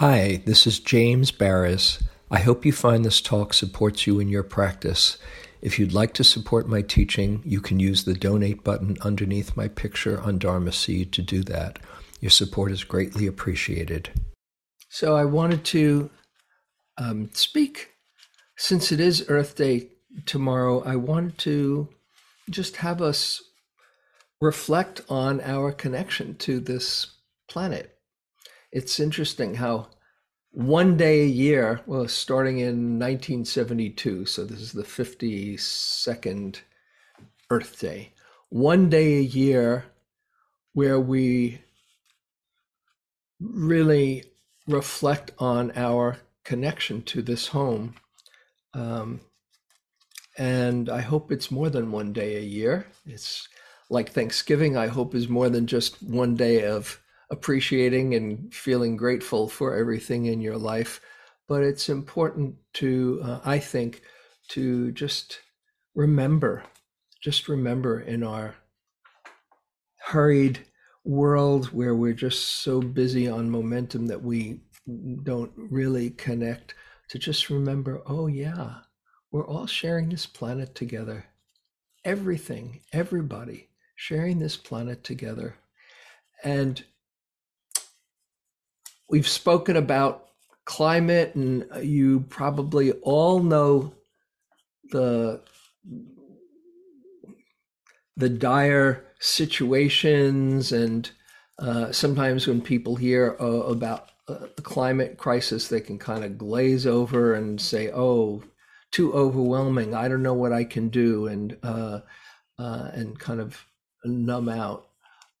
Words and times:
Hi, 0.00 0.40
this 0.46 0.66
is 0.66 0.80
James 0.80 1.30
Baraz. 1.30 2.02
I 2.30 2.38
hope 2.38 2.64
you 2.64 2.72
find 2.72 3.04
this 3.04 3.20
talk 3.20 3.52
supports 3.52 4.06
you 4.06 4.18
in 4.18 4.28
your 4.30 4.42
practice. 4.42 5.18
If 5.60 5.78
you'd 5.78 5.92
like 5.92 6.14
to 6.14 6.24
support 6.24 6.66
my 6.66 6.80
teaching, 6.80 7.42
you 7.44 7.60
can 7.60 7.78
use 7.78 8.04
the 8.04 8.14
donate 8.14 8.64
button 8.64 8.96
underneath 9.02 9.58
my 9.58 9.68
picture 9.68 10.18
on 10.18 10.38
Dharma 10.38 10.72
Seed 10.72 11.12
to 11.12 11.20
do 11.20 11.42
that. 11.42 11.80
Your 12.18 12.30
support 12.30 12.72
is 12.72 12.82
greatly 12.82 13.26
appreciated. 13.26 14.08
So, 14.88 15.16
I 15.16 15.26
wanted 15.26 15.66
to 15.66 16.08
um, 16.96 17.28
speak, 17.34 17.90
since 18.56 18.92
it 18.92 19.00
is 19.00 19.26
Earth 19.28 19.54
Day 19.54 19.88
tomorrow, 20.24 20.82
I 20.82 20.96
wanted 20.96 21.36
to 21.40 21.90
just 22.48 22.76
have 22.76 23.02
us 23.02 23.42
reflect 24.40 25.02
on 25.10 25.42
our 25.42 25.72
connection 25.72 26.36
to 26.36 26.58
this 26.58 27.06
planet. 27.50 27.99
It's 28.72 29.00
interesting 29.00 29.56
how 29.56 29.88
one 30.52 30.96
day 30.96 31.22
a 31.22 31.26
year, 31.26 31.80
well, 31.86 32.06
starting 32.08 32.58
in 32.58 32.98
1972, 32.98 34.26
so 34.26 34.44
this 34.44 34.60
is 34.60 34.72
the 34.72 34.82
52nd 34.82 36.60
Earth 37.50 37.80
Day, 37.80 38.12
one 38.48 38.88
day 38.88 39.18
a 39.18 39.22
year 39.22 39.86
where 40.72 41.00
we 41.00 41.60
really 43.40 44.24
reflect 44.66 45.32
on 45.38 45.72
our 45.74 46.18
connection 46.44 47.02
to 47.02 47.22
this 47.22 47.48
home. 47.48 47.94
Um, 48.72 49.20
and 50.38 50.88
I 50.88 51.00
hope 51.00 51.32
it's 51.32 51.50
more 51.50 51.70
than 51.70 51.90
one 51.90 52.12
day 52.12 52.36
a 52.36 52.40
year. 52.40 52.86
It's 53.04 53.48
like 53.88 54.10
Thanksgiving, 54.10 54.76
I 54.76 54.86
hope 54.86 55.14
is 55.14 55.28
more 55.28 55.48
than 55.48 55.66
just 55.66 56.00
one 56.02 56.36
day 56.36 56.64
of 56.64 56.99
appreciating 57.30 58.14
and 58.14 58.52
feeling 58.52 58.96
grateful 58.96 59.48
for 59.48 59.74
everything 59.74 60.26
in 60.26 60.40
your 60.40 60.56
life. 60.56 61.00
But 61.48 61.62
it's 61.62 61.88
important 61.88 62.56
to, 62.74 63.20
uh, 63.24 63.40
I 63.44 63.58
think, 63.58 64.02
to 64.48 64.92
just 64.92 65.40
remember, 65.94 66.64
just 67.22 67.48
remember 67.48 68.00
in 68.00 68.22
our 68.22 68.54
hurried 69.98 70.66
world 71.04 71.66
where 71.66 71.94
we're 71.94 72.12
just 72.12 72.62
so 72.62 72.80
busy 72.80 73.28
on 73.28 73.50
momentum 73.50 74.06
that 74.06 74.22
we 74.22 74.60
don't 75.22 75.52
really 75.56 76.10
connect 76.10 76.74
to 77.08 77.18
just 77.18 77.50
remember 77.50 78.02
oh, 78.06 78.26
yeah, 78.26 78.74
we're 79.32 79.46
all 79.46 79.66
sharing 79.66 80.08
this 80.08 80.26
planet 80.26 80.74
together. 80.74 81.24
Everything, 82.04 82.80
everybody 82.92 83.68
sharing 83.96 84.38
this 84.38 84.56
planet 84.56 85.04
together. 85.04 85.56
And 86.42 86.82
we've 89.10 89.28
spoken 89.28 89.76
about 89.76 90.28
climate, 90.64 91.34
and 91.34 91.66
you 91.82 92.20
probably 92.28 92.92
all 93.02 93.40
know 93.40 93.92
the 94.90 95.42
the 98.16 98.28
dire 98.28 99.04
situations 99.18 100.72
and 100.72 101.10
uh, 101.58 101.90
sometimes 101.92 102.46
when 102.46 102.60
people 102.60 102.96
hear 102.96 103.36
uh, 103.40 103.44
about 103.44 104.10
uh, 104.28 104.46
the 104.56 104.62
climate 104.62 105.16
crisis 105.16 105.68
they 105.68 105.80
can 105.80 105.98
kind 105.98 106.24
of 106.24 106.36
glaze 106.36 106.86
over 106.86 107.34
and 107.34 107.60
say 107.60 107.90
oh 107.92 108.42
too 108.90 109.12
overwhelming. 109.14 109.94
I 109.94 110.08
don't 110.08 110.22
know 110.22 110.34
what 110.34 110.52
i 110.52 110.64
can 110.64 110.88
do 110.88 111.28
and 111.28 111.56
uh, 111.62 112.00
uh, 112.58 112.90
and 112.92 113.18
kind 113.18 113.40
of 113.40 113.64
numb 114.04 114.48
out. 114.48 114.86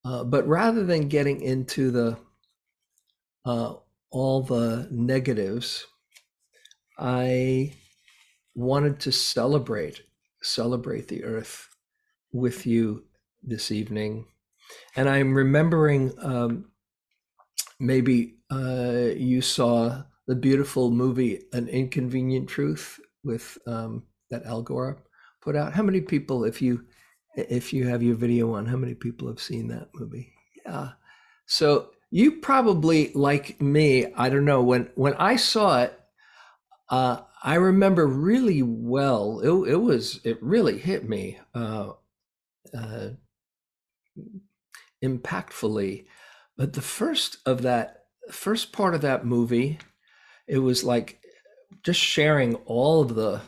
Uh, 0.04 0.24
but 0.24 0.46
rather 0.46 0.84
than 0.84 1.08
getting 1.08 1.40
into 1.42 1.90
the 1.90 2.16
all 3.44 4.42
the 4.42 4.88
negatives 4.90 5.86
i 6.98 7.72
wanted 8.54 8.98
to 9.00 9.12
celebrate 9.12 10.02
celebrate 10.42 11.08
the 11.08 11.24
earth 11.24 11.68
with 12.32 12.66
you 12.66 13.04
this 13.42 13.70
evening. 13.70 14.26
And 14.96 15.08
I'm 15.08 15.34
remembering 15.34 16.12
um, 16.18 16.70
maybe 17.78 18.36
uh, 18.50 19.10
you 19.16 19.40
saw 19.40 20.02
the 20.26 20.36
beautiful 20.36 20.90
movie 20.90 21.42
An 21.52 21.68
Inconvenient 21.68 22.48
Truth 22.48 23.00
with 23.24 23.58
um, 23.66 24.04
that 24.30 24.44
Al 24.44 24.62
Gore 24.62 25.02
put 25.42 25.56
out. 25.56 25.72
How 25.72 25.82
many 25.82 26.00
people, 26.00 26.44
if 26.44 26.62
you 26.62 26.84
if 27.36 27.72
you 27.72 27.86
have 27.88 28.02
your 28.02 28.16
video 28.16 28.54
on, 28.54 28.66
how 28.66 28.76
many 28.76 28.94
people 28.94 29.28
have 29.28 29.40
seen 29.40 29.68
that 29.68 29.88
movie? 29.94 30.32
Yeah. 30.64 30.90
So 31.46 31.90
you 32.10 32.32
probably 32.32 33.12
like 33.14 33.60
me. 33.60 34.12
I 34.14 34.28
don't 34.28 34.44
know 34.44 34.62
when 34.62 34.90
when 34.94 35.14
I 35.14 35.36
saw 35.36 35.82
it. 35.82 35.98
Uh, 36.88 37.20
I 37.42 37.54
remember 37.54 38.06
really 38.06 38.62
well. 38.62 39.40
It, 39.40 39.72
it 39.72 39.76
was 39.76 40.20
it 40.24 40.42
really 40.42 40.78
hit 40.78 41.08
me. 41.08 41.38
Uh, 41.54 41.92
uh, 42.76 43.10
impactfully. 45.02 46.06
But 46.56 46.74
the 46.74 46.82
first 46.82 47.38
of 47.46 47.62
that, 47.62 48.04
first 48.30 48.72
part 48.72 48.94
of 48.94 49.00
that 49.00 49.24
movie, 49.24 49.78
it 50.46 50.58
was 50.58 50.84
like 50.84 51.20
just 51.82 52.00
sharing 52.00 52.56
all 52.66 53.00
of 53.00 53.14
the, 53.14 53.40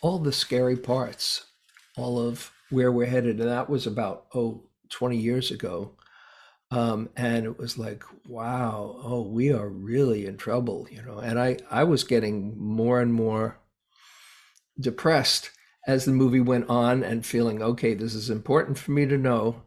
all 0.00 0.18
the 0.18 0.32
scary 0.32 0.76
parts, 0.76 1.46
all 1.96 2.18
of 2.18 2.50
where 2.70 2.90
we're 2.90 3.06
headed. 3.06 3.40
And 3.40 3.48
that 3.48 3.70
was 3.70 3.86
about, 3.86 4.26
oh, 4.34 4.68
20 4.90 5.16
years 5.16 5.50
ago. 5.50 5.92
Um, 6.70 7.10
and 7.16 7.46
it 7.46 7.58
was 7.58 7.78
like, 7.78 8.02
wow, 8.26 9.00
oh, 9.02 9.22
we 9.22 9.52
are 9.52 9.68
really 9.68 10.26
in 10.26 10.36
trouble, 10.36 10.88
you 10.90 11.00
know. 11.02 11.18
And 11.18 11.38
I, 11.38 11.58
I 11.70 11.84
was 11.84 12.02
getting 12.02 12.58
more 12.58 13.00
and 13.00 13.14
more 13.14 13.58
depressed 14.78 15.50
as 15.86 16.04
the 16.04 16.12
movie 16.12 16.40
went 16.40 16.68
on 16.68 17.04
and 17.04 17.24
feeling, 17.24 17.62
okay, 17.62 17.94
this 17.94 18.14
is 18.14 18.30
important 18.30 18.78
for 18.78 18.90
me 18.90 19.06
to 19.06 19.16
know. 19.16 19.62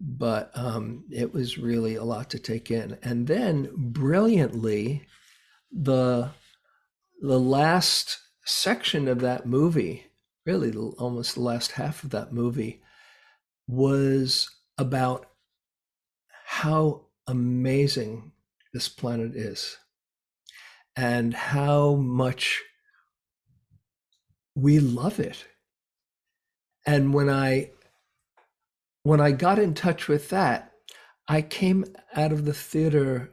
But 0.00 0.50
um, 0.54 1.04
it 1.10 1.34
was 1.34 1.58
really 1.58 1.96
a 1.96 2.04
lot 2.04 2.30
to 2.30 2.38
take 2.38 2.70
in. 2.70 2.98
And 3.02 3.26
then 3.26 3.68
brilliantly, 3.74 5.06
the 5.72 6.30
the 7.20 7.40
last 7.40 8.18
section 8.44 9.08
of 9.08 9.20
that 9.20 9.44
movie, 9.44 10.06
really 10.46 10.72
almost 10.98 11.34
the 11.34 11.40
last 11.40 11.72
half 11.72 12.04
of 12.04 12.10
that 12.10 12.32
movie, 12.32 12.80
was 13.66 14.48
about 14.78 15.26
how 16.50 17.02
amazing 17.26 18.32
this 18.72 18.88
planet 18.88 19.36
is 19.36 19.76
and 20.96 21.34
how 21.34 21.94
much 21.94 22.62
we 24.54 24.80
love 24.80 25.20
it 25.20 25.44
and 26.86 27.12
when 27.12 27.28
I 27.28 27.72
when 29.02 29.20
I 29.20 29.32
got 29.32 29.58
in 29.58 29.74
touch 29.74 30.08
with 30.08 30.30
that, 30.30 30.72
I 31.28 31.42
came 31.42 31.84
out 32.16 32.32
of 32.32 32.46
the 32.46 32.54
theater 32.54 33.30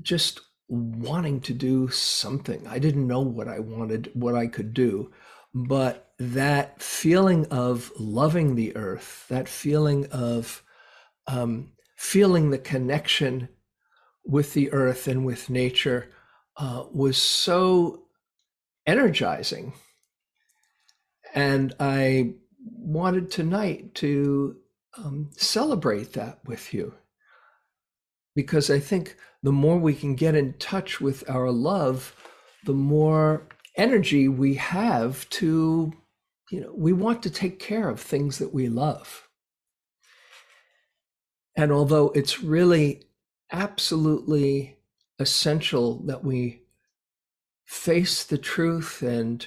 just 0.00 0.40
wanting 0.68 1.42
to 1.42 1.52
do 1.52 1.90
something. 1.90 2.66
I 2.66 2.78
didn't 2.78 3.06
know 3.06 3.20
what 3.20 3.46
I 3.46 3.58
wanted, 3.58 4.10
what 4.14 4.34
I 4.34 4.46
could 4.46 4.72
do, 4.72 5.12
but 5.54 6.14
that 6.18 6.82
feeling 6.82 7.44
of 7.48 7.92
loving 7.98 8.54
the 8.54 8.74
earth, 8.74 9.26
that 9.28 9.48
feeling 9.48 10.06
of 10.06 10.62
um, 11.26 11.72
feeling 11.96 12.50
the 12.50 12.58
connection 12.58 13.48
with 14.24 14.54
the 14.54 14.72
earth 14.72 15.08
and 15.08 15.24
with 15.24 15.50
nature 15.50 16.08
uh, 16.56 16.84
was 16.92 17.16
so 17.16 18.04
energizing 18.86 19.72
and 21.34 21.74
I 21.80 22.34
wanted 22.62 23.30
tonight 23.30 23.94
to 23.96 24.56
um, 24.98 25.30
celebrate 25.36 26.12
that 26.12 26.38
with 26.44 26.74
you 26.74 26.94
because 28.34 28.70
I 28.70 28.78
think 28.78 29.16
the 29.42 29.52
more 29.52 29.78
we 29.78 29.94
can 29.94 30.14
get 30.14 30.34
in 30.34 30.54
touch 30.54 31.00
with 31.00 31.28
our 31.28 31.50
love, 31.50 32.14
the 32.64 32.74
more 32.74 33.46
energy 33.76 34.28
we 34.28 34.54
have 34.54 35.28
to, 35.30 35.92
you 36.50 36.60
know, 36.60 36.72
we 36.76 36.92
want 36.92 37.22
to 37.22 37.30
take 37.30 37.58
care 37.58 37.88
of 37.88 38.00
things 38.00 38.38
that 38.38 38.52
we 38.52 38.68
love. 38.68 39.28
And 41.56 41.70
although 41.70 42.10
it's 42.10 42.42
really 42.42 43.02
absolutely 43.50 44.76
essential 45.18 45.98
that 46.04 46.24
we 46.24 46.62
face 47.64 48.24
the 48.24 48.38
truth 48.38 49.02
and 49.02 49.46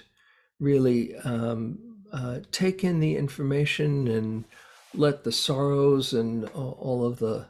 really 0.60 1.16
um, 1.18 1.80
uh, 2.12 2.40
take 2.52 2.84
in 2.84 3.00
the 3.00 3.16
information 3.16 4.08
and 4.08 4.46
let 4.94 5.24
the 5.24 5.32
sorrows 5.32 6.14
and 6.14 6.46
all 6.50 7.06
of 7.06 7.20
the 7.20 7.48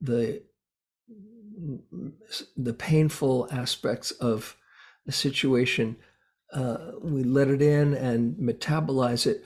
the 0.00 0.42
the 2.56 2.72
painful 2.72 3.46
aspects 3.50 4.10
of 4.12 4.56
the 5.06 5.12
situation 5.12 5.96
uh, 6.52 6.92
we 7.00 7.22
let 7.22 7.48
it 7.48 7.62
in 7.62 7.94
and 7.94 8.36
metabolize 8.36 9.26
it 9.26 9.44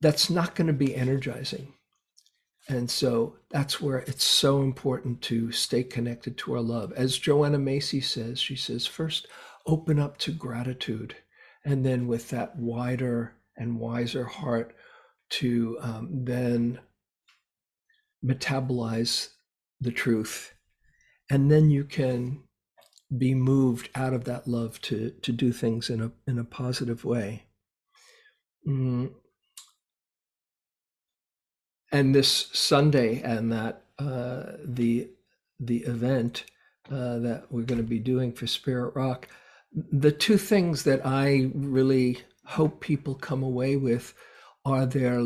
that's 0.00 0.28
not 0.28 0.54
going 0.54 0.66
to 0.66 0.72
be 0.72 0.94
energizing 0.94 1.73
And 2.68 2.90
so 2.90 3.36
that's 3.50 3.80
where 3.80 3.98
it's 3.98 4.24
so 4.24 4.62
important 4.62 5.20
to 5.22 5.52
stay 5.52 5.84
connected 5.84 6.38
to 6.38 6.54
our 6.54 6.62
love. 6.62 6.92
As 6.92 7.18
Joanna 7.18 7.58
Macy 7.58 8.00
says, 8.00 8.40
she 8.40 8.56
says, 8.56 8.86
first 8.86 9.26
open 9.66 9.98
up 9.98 10.16
to 10.18 10.32
gratitude. 10.32 11.16
And 11.64 11.84
then 11.84 12.06
with 12.06 12.30
that 12.30 12.56
wider 12.56 13.34
and 13.56 13.78
wiser 13.78 14.24
heart, 14.24 14.74
to 15.30 15.78
um, 15.80 16.08
then 16.24 16.78
metabolize 18.24 19.30
the 19.80 19.90
truth. 19.90 20.54
And 21.30 21.50
then 21.50 21.70
you 21.70 21.84
can 21.84 22.42
be 23.16 23.34
moved 23.34 23.88
out 23.94 24.12
of 24.12 24.24
that 24.24 24.46
love 24.46 24.80
to, 24.82 25.10
to 25.22 25.32
do 25.32 25.52
things 25.52 25.90
in 25.90 26.00
a, 26.00 26.12
in 26.26 26.38
a 26.38 26.44
positive 26.44 27.04
way. 27.04 27.44
Mm. 28.66 29.12
And 31.94 32.12
this 32.12 32.48
Sunday 32.52 33.22
and 33.22 33.52
that 33.52 33.84
uh, 34.00 34.54
the 34.64 35.10
the 35.60 35.78
event 35.84 36.44
uh, 36.90 37.18
that 37.20 37.44
we're 37.50 37.62
going 37.62 37.80
to 37.80 37.88
be 37.88 38.00
doing 38.00 38.32
for 38.32 38.48
Spirit 38.48 38.96
Rock, 38.96 39.28
the 39.92 40.10
two 40.10 40.36
things 40.36 40.82
that 40.82 41.06
I 41.06 41.52
really 41.54 42.18
hope 42.46 42.80
people 42.80 43.14
come 43.14 43.44
away 43.44 43.76
with 43.76 44.12
are 44.64 44.86
their 44.86 45.22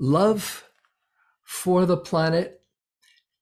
love 0.00 0.68
for 1.44 1.86
the 1.86 1.96
planet 1.96 2.62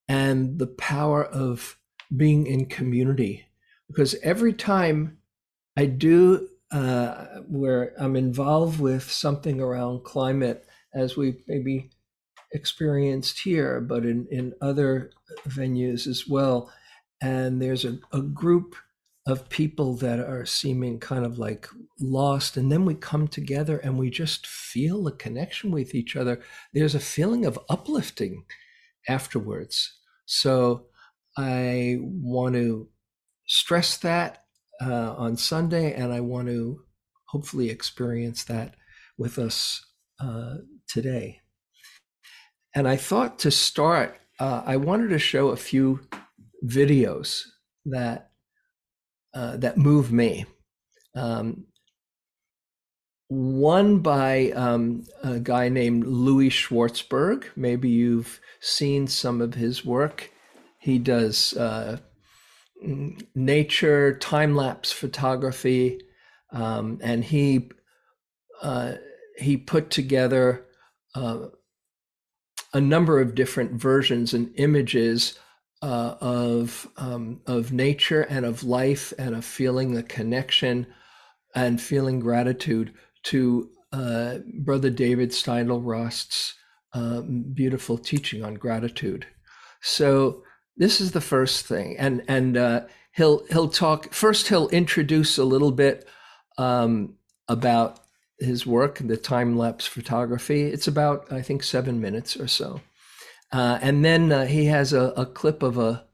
and 0.07 0.59
the 0.59 0.67
power 0.67 1.25
of 1.25 1.79
being 2.15 2.47
in 2.47 2.67
community. 2.67 3.47
Because 3.89 4.17
every 4.23 4.53
time 4.53 5.17
I 5.79 5.87
do 5.87 6.49
uh, 6.71 7.25
where 7.49 7.95
I'm 7.99 8.17
involved 8.17 8.81
with 8.81 9.11
something 9.11 9.63
around 9.63 10.05
climate, 10.05 10.67
as 10.93 11.17
we 11.17 11.43
maybe 11.47 11.91
experienced 12.57 13.41
here, 13.41 13.81
but 13.81 14.05
in, 14.05 14.27
in 14.31 14.55
other 14.61 15.13
venues 15.49 16.07
as 16.07 16.27
well. 16.27 16.73
And 17.23 17.63
there's 17.63 17.85
a, 17.85 17.99
a 18.13 18.21
group 18.21 18.75
of 19.27 19.49
people 19.49 19.95
that 19.97 20.19
are 20.19 20.45
seeming 20.47 20.99
kind 20.99 21.25
of 21.25 21.39
like 21.39 21.69
lost 22.01 22.57
and 22.57 22.71
then 22.71 22.85
we 22.85 22.95
come 22.95 23.27
together 23.27 23.79
and 23.79 23.99
we 23.99 24.09
just 24.11 24.47
feel 24.47 25.07
a 25.07 25.13
connection 25.13 25.71
with 25.71 25.95
each 25.95 26.17
other. 26.17 26.41
There's 26.73 26.95
a 26.95 27.01
feeling 27.01 27.45
of 27.45 27.59
uplifting 27.69 28.45
afterwards. 29.09 29.99
So 30.27 30.87
i 31.37 31.99
want 32.01 32.55
to 32.55 32.89
stress 33.47 33.99
that 33.99 34.45
uh, 34.81 35.15
on 35.17 35.37
sunday 35.37 35.93
and 35.95 36.13
i 36.13 36.21
want 36.21 36.49
to 36.49 36.81
hopefully 37.27 37.71
experience 37.71 38.45
that 38.45 38.75
with 39.19 39.39
us 39.39 39.85
uh, 40.21 40.57
today 40.89 41.41
and 42.77 42.87
i 42.87 42.95
thought 42.95 43.41
to 43.41 43.51
start 43.51 44.21
uh, 44.39 44.63
i 44.65 44.77
wanted 44.77 45.09
to 45.09 45.19
show 45.19 45.49
a 45.49 45.57
few 45.57 46.01
videos 46.65 47.43
that 47.85 48.31
uh, 49.35 49.57
that 49.59 49.77
move 49.77 50.13
me. 50.13 50.47
Um, 51.15 51.67
one 53.29 53.99
by 53.99 54.51
um, 54.53 55.05
a 55.23 55.39
guy 55.39 55.69
named 55.69 56.07
Louis 56.07 56.49
Schwartzberg. 56.49 57.45
Maybe 57.57 57.89
you've 57.89 58.41
seen 58.61 59.07
some 59.07 59.41
of 59.41 59.55
his 59.55 59.85
work. 59.85 60.31
He 60.79 60.99
does 60.99 61.55
uh, 61.55 61.99
nature, 63.35 64.17
time 64.19 64.55
lapse 64.55 64.93
photography, 64.93 66.01
um, 66.53 66.99
and 67.03 67.25
he 67.25 67.71
uh, 68.63 68.95
he 69.37 69.57
put 69.57 69.91
together 69.91 70.65
uh, 71.15 71.49
a 72.73 72.81
number 72.81 73.21
of 73.21 73.35
different 73.35 73.73
versions 73.73 74.35
and 74.35 74.53
images 74.57 75.39
uh, 75.83 76.15
of 76.21 76.89
um, 76.97 77.41
of 77.47 77.73
nature 77.73 78.23
and 78.23 78.45
of 78.47 78.65
life 78.65 79.13
and 79.19 79.35
of 79.35 79.45
feeling 79.45 79.95
the 79.95 80.03
connection 80.03 80.87
and 81.55 81.81
feeling 81.81 82.21
gratitude 82.21 82.93
to 83.23 83.71
uh, 83.93 84.39
Brother 84.59 84.91
David 84.91 85.31
Steindl-Rast's 85.31 86.55
um, 86.93 87.45
beautiful 87.55 87.99
teaching 87.99 88.45
on 88.45 88.55
gratitude. 88.55 89.27
So 89.81 90.43
this 90.77 91.01
is 91.01 91.13
the 91.13 91.21
first 91.21 91.67
thing, 91.67 91.97
and 91.99 92.23
and 92.29 92.57
uh, 92.57 92.81
he'll 93.13 93.45
he'll 93.47 93.69
talk 93.69 94.13
first. 94.13 94.49
He'll 94.49 94.69
introduce 94.69 95.39
a 95.39 95.45
little 95.45 95.73
bit 95.73 96.07
um, 96.59 97.15
about 97.49 98.01
his 98.39 98.67
work, 98.67 98.99
the 98.99 99.17
time 99.17 99.57
lapse 99.57 99.87
photography. 99.87 100.63
It's 100.63 100.89
about 100.89 101.31
I 101.33 101.43
think 101.43 101.63
seven 101.63 102.01
minutes 102.01 102.37
or 102.37 102.49
so. 102.49 102.81
Uh, 103.53 103.79
and 103.81 104.05
then 104.05 104.33
uh, 104.33 104.47
he 104.47 104.67
has 104.67 104.93
a, 104.93 105.13
a, 105.17 105.25
clip 105.25 105.63
of 105.63 105.79
a 105.79 106.05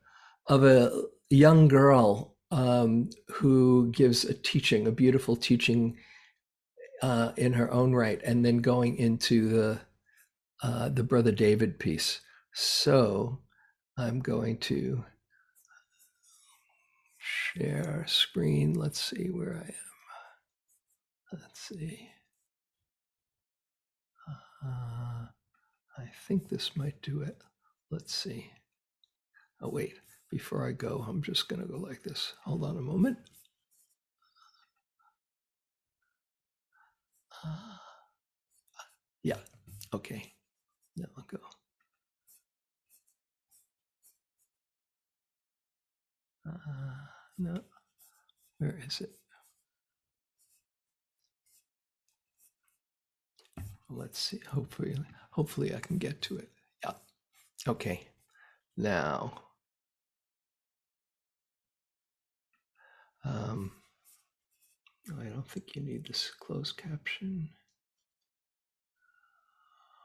of 0.46 0.64
a 0.64 0.92
young 1.30 1.66
girl 1.66 2.36
um, 2.50 3.08
who 3.28 3.90
gives 3.90 4.24
a 4.24 4.34
teaching, 4.34 4.86
a 4.86 4.92
beautiful 4.92 5.34
teaching 5.34 5.96
uh, 7.00 7.32
in 7.36 7.54
her 7.54 7.72
own 7.72 7.94
right, 7.94 8.20
and 8.22 8.44
then 8.44 8.58
going 8.58 8.96
into 8.96 9.48
the 9.48 9.80
uh, 10.62 10.88
the 10.90 11.02
brother 11.02 11.32
David 11.32 11.78
piece. 11.78 12.20
So 12.52 13.40
I'm 13.96 14.20
going 14.20 14.58
to 14.58 15.04
share 17.18 18.04
screen. 18.06 18.74
Let's 18.74 19.00
see 19.00 19.28
where 19.30 19.54
I 19.54 19.68
am. 19.68 21.40
Let's 21.40 21.60
see. 21.60 22.11
Uh, 24.64 25.26
I 25.98 26.04
think 26.26 26.48
this 26.48 26.76
might 26.76 27.00
do 27.02 27.22
it. 27.22 27.36
Let's 27.90 28.14
see. 28.14 28.50
Oh, 29.60 29.68
wait, 29.70 29.94
before 30.30 30.68
I 30.68 30.72
go, 30.72 31.04
I'm 31.08 31.22
just 31.22 31.48
going 31.48 31.62
to 31.62 31.68
go 31.68 31.78
like 31.78 32.02
this. 32.02 32.34
Hold 32.44 32.64
on 32.64 32.76
a 32.76 32.82
moment. 32.82 33.18
Uh, 37.44 37.76
yeah, 39.22 39.38
okay. 39.94 40.32
Now 40.96 41.06
I'll 41.16 41.24
go. 41.24 41.38
Uh, 46.46 47.06
no, 47.38 47.60
where 48.58 48.78
is 48.86 49.00
it? 49.00 49.10
Let's 53.96 54.18
see. 54.18 54.40
Hopefully, 54.50 54.96
hopefully 55.30 55.74
I 55.74 55.80
can 55.80 55.98
get 55.98 56.22
to 56.22 56.38
it. 56.38 56.48
Yeah. 56.84 56.92
Okay. 57.68 58.08
Now, 58.76 59.42
um, 63.24 63.72
I 65.20 65.24
don't 65.24 65.48
think 65.48 65.76
you 65.76 65.82
need 65.82 66.06
this 66.06 66.30
closed 66.40 66.76
caption. 66.76 67.50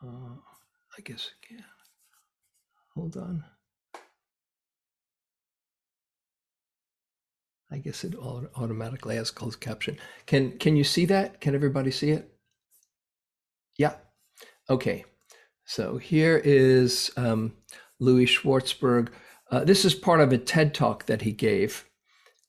Uh, 0.04 0.36
I 0.98 1.02
guess 1.04 1.32
again. 1.44 1.64
Hold 2.94 3.18
on. 3.18 3.44
I 7.70 7.78
guess 7.78 8.04
it 8.04 8.16
automatically 8.16 9.18
has 9.18 9.30
closed 9.30 9.60
caption. 9.60 9.98
Can 10.26 10.58
can 10.58 10.76
you 10.78 10.84
see 10.84 11.06
that? 11.06 11.42
Can 11.42 11.54
everybody 11.54 11.92
see 11.92 12.12
it? 12.12 12.37
Yeah. 13.78 13.96
Okay. 14.70 15.06
So 15.66 15.98
here 15.98 16.42
is 16.44 17.12
um, 17.18 17.54
Louis 18.00 18.26
Schwartzberg. 18.26 19.10
Uh, 19.52 19.64
this 19.64 19.86
is 19.86 19.94
part 19.94 20.20
of 20.20 20.32
a 20.32 20.38
TED 20.38 20.74
talk 20.74 21.06
that 21.06 21.22
he 21.22 21.32
gave, 21.32 21.86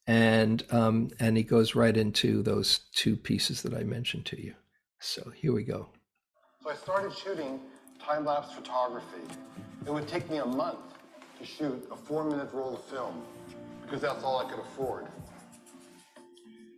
and 0.06 0.64
um, 0.70 1.11
and 1.20 1.37
he 1.37 1.42
goes 1.42 1.75
right 1.75 1.97
into 1.97 2.42
those 2.42 2.80
two 2.94 3.16
pieces 3.16 3.62
that 3.62 3.75
I 3.75 3.82
mentioned 3.82 4.26
to 4.26 4.42
you. 4.42 4.54
So 5.00 5.30
here 5.35 5.52
we 5.52 5.64
go. 5.64 5.88
So 6.62 6.70
I 6.70 6.75
started 6.75 7.12
shooting 7.16 7.61
time 8.04 8.25
lapse 8.25 8.52
photography. 8.52 9.23
It 9.87 9.92
would 9.92 10.08
take 10.08 10.28
me 10.30 10.38
a 10.38 10.47
month 10.47 10.78
to 11.38 11.47
shoot 11.47 11.88
a 11.90 11.97
four 11.97 12.25
minute 12.25 12.50
roll 12.52 12.75
of 12.75 12.85
film 12.85 13.23
because 13.82 14.00
that's 14.00 14.25
all 14.25 14.38
I 14.38 14.50
could 14.50 14.61
afford. 14.61 15.06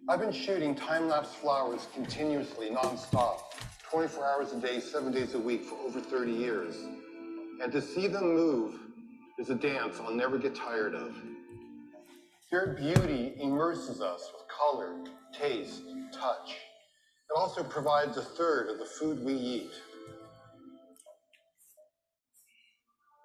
I've 0.09 0.21
been 0.21 0.33
shooting 0.33 0.75
time 0.75 1.09
lapse 1.09 1.35
flowers 1.35 1.87
continuously, 1.95 2.71
nonstop 2.71 3.50
24 3.90 4.25
hours 4.25 4.52
a 4.52 4.61
day, 4.61 4.78
seven 4.78 5.11
days 5.11 5.35
a 5.35 5.38
week 5.38 5.64
for 5.64 5.75
over 5.78 6.00
30 6.00 6.30
years. 6.30 6.76
And 7.61 7.73
to 7.73 7.82
see 7.82 8.06
them 8.06 8.35
move 8.37 8.78
is 9.37 9.50
a 9.50 9.54
dance 9.56 9.99
I'll 9.99 10.14
never 10.14 10.38
get 10.38 10.54
tired 10.54 10.94
of. 10.94 11.12
Their 12.52 12.68
beauty 12.68 13.35
immerses 13.40 14.00
us 14.00 14.30
with 14.32 14.47
color, 14.47 14.94
taste, 15.37 15.82
touch. 16.12 16.50
It 16.50 17.37
also 17.37 17.64
provides 17.64 18.16
a 18.16 18.23
third 18.23 18.68
of 18.68 18.78
the 18.78 18.85
food 18.85 19.25
we 19.25 19.35
eat. 19.35 19.73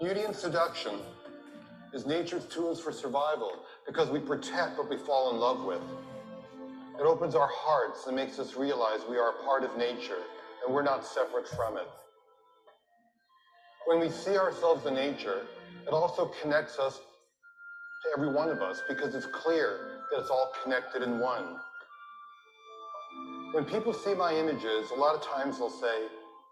Beauty 0.01 0.21
and 0.21 0.35
seduction 0.35 0.95
is 1.93 2.07
nature's 2.07 2.45
tools 2.45 2.81
for 2.81 2.91
survival 2.91 3.51
because 3.85 4.09
we 4.09 4.19
protect 4.19 4.79
what 4.79 4.89
we 4.89 4.97
fall 4.97 5.29
in 5.29 5.37
love 5.37 5.63
with. 5.63 5.81
It 6.99 7.03
opens 7.03 7.35
our 7.35 7.49
hearts 7.51 8.07
and 8.07 8.15
makes 8.15 8.39
us 8.39 8.55
realize 8.55 9.01
we 9.07 9.17
are 9.17 9.29
a 9.29 9.43
part 9.43 9.63
of 9.63 9.77
nature 9.77 10.23
and 10.65 10.73
we're 10.73 10.83
not 10.83 11.05
separate 11.05 11.47
from 11.47 11.77
it. 11.77 11.87
When 13.85 13.99
we 13.99 14.09
see 14.09 14.37
ourselves 14.37 14.85
in 14.85 14.95
nature, 14.95 15.41
it 15.87 15.93
also 15.93 16.31
connects 16.41 16.79
us 16.79 16.95
to 16.97 18.09
every 18.17 18.31
one 18.33 18.49
of 18.49 18.61
us 18.61 18.81
because 18.87 19.13
it's 19.13 19.27
clear 19.27 20.01
that 20.11 20.21
it's 20.21 20.29
all 20.29 20.51
connected 20.63 21.03
in 21.03 21.19
one. 21.19 21.57
When 23.53 23.65
people 23.65 23.93
see 23.93 24.13
my 24.13 24.33
images, 24.33 24.89
a 24.91 24.99
lot 24.99 25.15
of 25.15 25.21
times 25.21 25.59
they'll 25.59 25.69
say, 25.69 26.07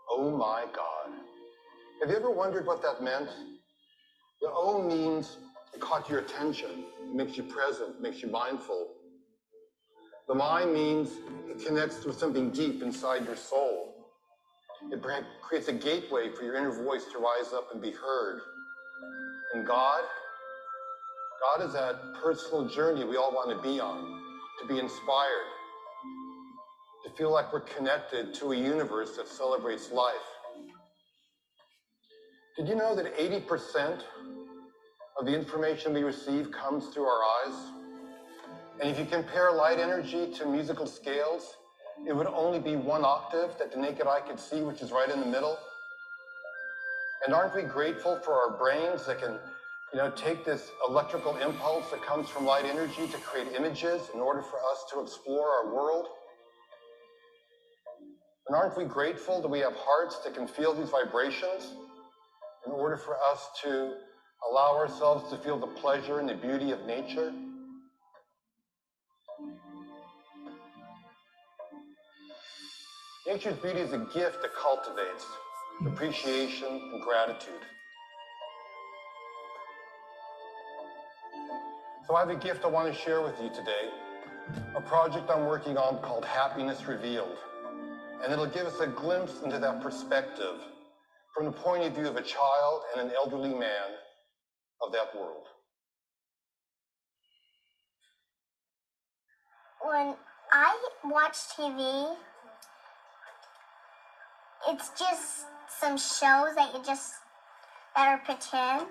Oh 0.10 0.30
my 0.32 0.66
God. 0.74 1.14
Have 2.02 2.10
you 2.10 2.16
ever 2.16 2.30
wondered 2.30 2.68
what 2.68 2.82
that 2.84 3.02
meant? 3.02 3.30
The 4.42 4.50
O 4.52 4.84
means 4.84 5.38
it 5.74 5.80
caught 5.80 6.10
your 6.10 6.20
attention, 6.20 6.86
it 7.02 7.16
makes 7.16 7.38
you 7.38 7.44
present, 7.44 8.02
makes 8.02 8.22
you 8.22 8.30
mindful. 8.30 8.90
The 10.28 10.36
my 10.36 10.66
means 10.66 11.12
it 11.50 11.66
connects 11.66 12.06
with 12.06 12.18
something 12.18 12.52
deep 12.52 12.82
inside 12.84 13.26
your 13.26 13.36
soul. 13.36 13.93
It 14.92 15.02
creates 15.42 15.68
a 15.68 15.74
gateway 15.74 16.30
for 16.30 16.44
your 16.44 16.56
inner 16.56 16.72
voice 16.72 17.06
to 17.12 17.18
rise 17.18 17.54
up 17.54 17.70
and 17.72 17.82
be 17.82 17.92
heard. 17.92 18.42
And 19.54 19.66
God, 19.66 20.02
God 21.58 21.66
is 21.66 21.74
that 21.74 21.96
personal 22.22 22.68
journey 22.68 23.04
we 23.04 23.18
all 23.18 23.32
want 23.32 23.50
to 23.50 23.62
be 23.68 23.80
on, 23.80 24.22
to 24.62 24.68
be 24.68 24.80
inspired, 24.80 25.48
to 27.06 27.10
feel 27.18 27.32
like 27.32 27.52
we're 27.52 27.62
connected 27.62 28.34
to 28.36 28.52
a 28.52 28.56
universe 28.56 29.18
that 29.18 29.28
celebrates 29.28 29.92
life. 29.92 30.16
Did 32.58 32.68
you 32.68 32.76
know 32.76 32.96
that 32.96 33.18
80% 33.18 34.04
of 35.20 35.26
the 35.26 35.34
information 35.34 35.94
we 35.94 36.04
receive 36.04 36.52
comes 36.52 36.88
through 36.88 37.06
our 37.06 37.22
eyes? 37.24 37.56
And 38.80 38.90
if 38.90 39.00
you 39.00 39.06
compare 39.06 39.52
light 39.52 39.80
energy 39.80 40.32
to 40.34 40.46
musical 40.46 40.86
scales, 40.86 41.58
it 42.08 42.14
would 42.14 42.28
only 42.28 42.60
be 42.60 42.76
one 42.76 43.06
octave 43.06 43.58
that 43.60 43.72
the 43.72 43.78
naked 43.80 44.08
eye 44.08 44.22
could 44.22 44.40
see, 44.40 44.62
which 44.62 44.82
is 44.82 44.92
right 44.92 45.10
in 45.10 45.20
the 45.20 45.26
middle. 45.26 45.58
And 47.26 47.34
aren't 47.34 47.56
we 47.56 47.64
grateful 47.64 48.18
for 48.18 48.34
our 48.34 48.58
brains 48.58 49.06
that 49.06 49.20
can, 49.20 49.40
you 49.94 50.00
know, 50.00 50.10
take 50.10 50.44
this 50.46 50.72
electrical 50.88 51.38
impulse 51.38 51.90
that 51.92 52.02
comes 52.04 52.30
from 52.30 52.46
light 52.46 52.66
energy 52.66 53.08
to 53.08 53.18
create 53.20 53.48
images 53.56 54.10
in 54.14 54.20
order 54.20 54.42
for 54.42 54.60
us 54.72 54.86
to 54.92 55.00
explore 55.02 55.48
our 55.50 55.74
world? 55.74 56.08
And 58.48 58.56
aren't 58.58 58.78
we 58.78 58.86
grateful 58.86 59.42
that 59.42 59.48
we 59.48 59.60
have 59.60 59.76
hearts 59.76 60.20
that 60.26 60.34
can 60.34 60.48
feel 60.48 60.74
these 60.74 60.90
vibrations 60.90 61.74
in 62.66 62.74
order 62.74 62.98
for 62.98 63.16
us 63.32 63.50
to 63.64 63.94
allow 64.52 64.76
ourselves 64.76 65.30
to 65.32 65.38
feel 65.38 65.58
the 65.58 65.68
pleasure 65.68 66.20
and 66.20 66.28
the 66.28 66.36
beauty 66.36 66.72
of 66.72 66.86
nature? 66.86 67.34
Nature's 73.26 73.56
beauty 73.56 73.80
is 73.80 73.94
a 73.94 74.00
gift 74.00 74.42
that 74.42 74.54
cultivates 74.54 75.26
appreciation 75.86 76.68
and 76.68 77.02
gratitude. 77.02 77.62
So 82.06 82.16
I 82.16 82.20
have 82.20 82.30
a 82.30 82.36
gift 82.36 82.66
I 82.66 82.68
want 82.68 82.94
to 82.94 83.00
share 83.00 83.22
with 83.22 83.36
you 83.42 83.48
today, 83.48 83.90
a 84.76 84.82
project 84.82 85.30
I'm 85.30 85.46
working 85.46 85.78
on 85.78 86.02
called 86.02 86.26
Happiness 86.26 86.86
Revealed. 86.86 87.38
And 88.22 88.34
it'll 88.34 88.46
give 88.46 88.66
us 88.66 88.82
a 88.82 88.88
glimpse 88.88 89.42
into 89.42 89.58
that 89.58 89.82
perspective 89.82 90.60
from 91.34 91.46
the 91.46 91.54
point 91.54 91.86
of 91.86 91.96
view 91.96 92.08
of 92.08 92.18
a 92.18 92.22
child 92.22 92.82
and 92.94 93.08
an 93.08 93.16
elderly 93.16 93.54
man 93.54 93.90
of 94.86 94.92
that 94.92 95.16
world. 95.16 95.46
When 99.82 100.16
I 100.52 100.78
watch 101.06 101.38
TV, 101.58 102.18
it's 104.70 104.90
just 104.98 105.46
some 105.80 105.98
shows 105.98 106.56
that 106.56 106.72
you 106.74 106.82
just 106.86 107.14
that 107.96 108.08
are 108.08 108.18
pretend, 108.20 108.88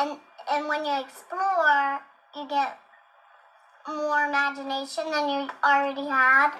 and 0.00 0.18
and 0.50 0.68
when 0.68 0.84
you 0.84 1.00
explore, 1.00 2.00
you 2.34 2.48
get 2.48 2.78
more 3.86 4.24
imagination 4.24 5.10
than 5.10 5.28
you 5.28 5.48
already 5.64 6.06
had, 6.08 6.52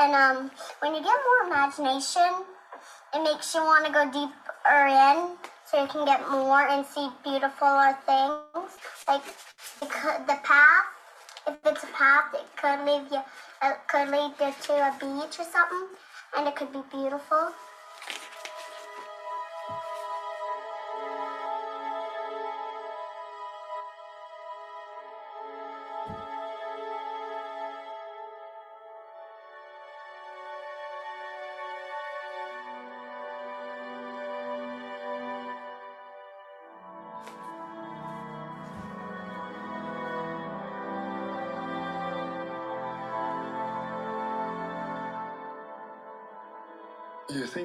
and 0.00 0.14
um, 0.14 0.50
when 0.80 0.94
you 0.94 1.02
get 1.02 1.18
more 1.28 1.52
imagination, 1.52 2.44
it 3.14 3.22
makes 3.22 3.54
you 3.54 3.60
want 3.60 3.86
to 3.86 3.92
go 3.92 4.04
deeper 4.06 4.86
in, 4.86 5.36
so 5.66 5.82
you 5.82 5.88
can 5.88 6.04
get 6.04 6.28
more 6.30 6.66
and 6.66 6.86
see 6.86 7.08
beautifuler 7.24 7.96
things, 8.06 8.72
like 9.06 9.24
the, 9.80 9.86
the 10.26 10.38
path. 10.42 10.86
If 11.48 11.54
it's 11.64 11.84
a 11.84 11.86
path, 11.88 12.34
it 12.34 12.46
could 12.56 12.84
lead 12.84 13.06
you, 13.12 13.20
it 13.62 13.76
could 13.86 14.08
lead 14.08 14.32
you 14.40 14.54
to 14.62 14.72
a 14.72 14.92
beach 14.98 15.38
or 15.38 15.44
something 15.44 15.88
and 16.36 16.46
it 16.46 16.54
could 16.54 16.72
be 16.72 16.82
beautiful. 16.90 17.52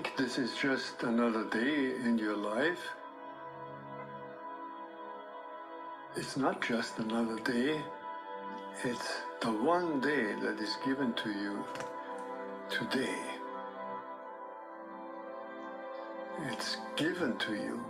Think 0.02 0.18
this 0.18 0.38
is 0.40 0.56
just 0.56 1.04
another 1.04 1.44
day 1.46 1.94
in 2.06 2.18
your 2.18 2.36
life? 2.36 2.84
It's 6.16 6.36
not 6.38 6.60
just 6.62 6.98
another 6.98 7.38
day. 7.40 7.80
It's 8.84 9.22
the 9.42 9.52
one 9.52 10.02
day 10.02 10.34
that 10.42 10.60
is 10.60 10.76
given 10.86 11.14
to 11.14 11.30
you 11.30 11.64
today. 12.70 13.20
It's 16.52 16.78
given 16.96 17.38
to 17.38 17.54
you. 17.54 17.86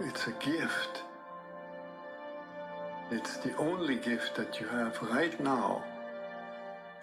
It's 0.00 0.26
a 0.26 0.32
gift. 0.32 1.04
It's 3.12 3.36
the 3.36 3.56
only 3.58 3.96
gift 3.96 4.34
that 4.34 4.58
you 4.58 4.66
have 4.66 5.00
right 5.02 5.38
now 5.38 5.84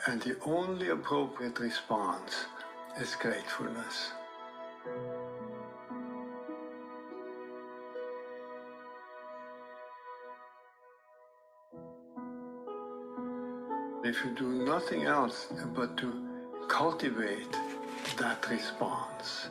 and 0.08 0.22
the 0.22 0.36
only 0.46 0.90
appropriate 0.90 1.58
response 1.60 2.48
is 3.00 3.16
gratefulness. 3.16 4.12
If 14.04 14.24
you 14.24 14.32
do 14.36 14.48
nothing 14.66 15.04
else 15.04 15.48
but 15.76 15.98
to 15.98 16.14
cultivate 16.70 17.58
that 18.18 18.50
response 18.50 19.50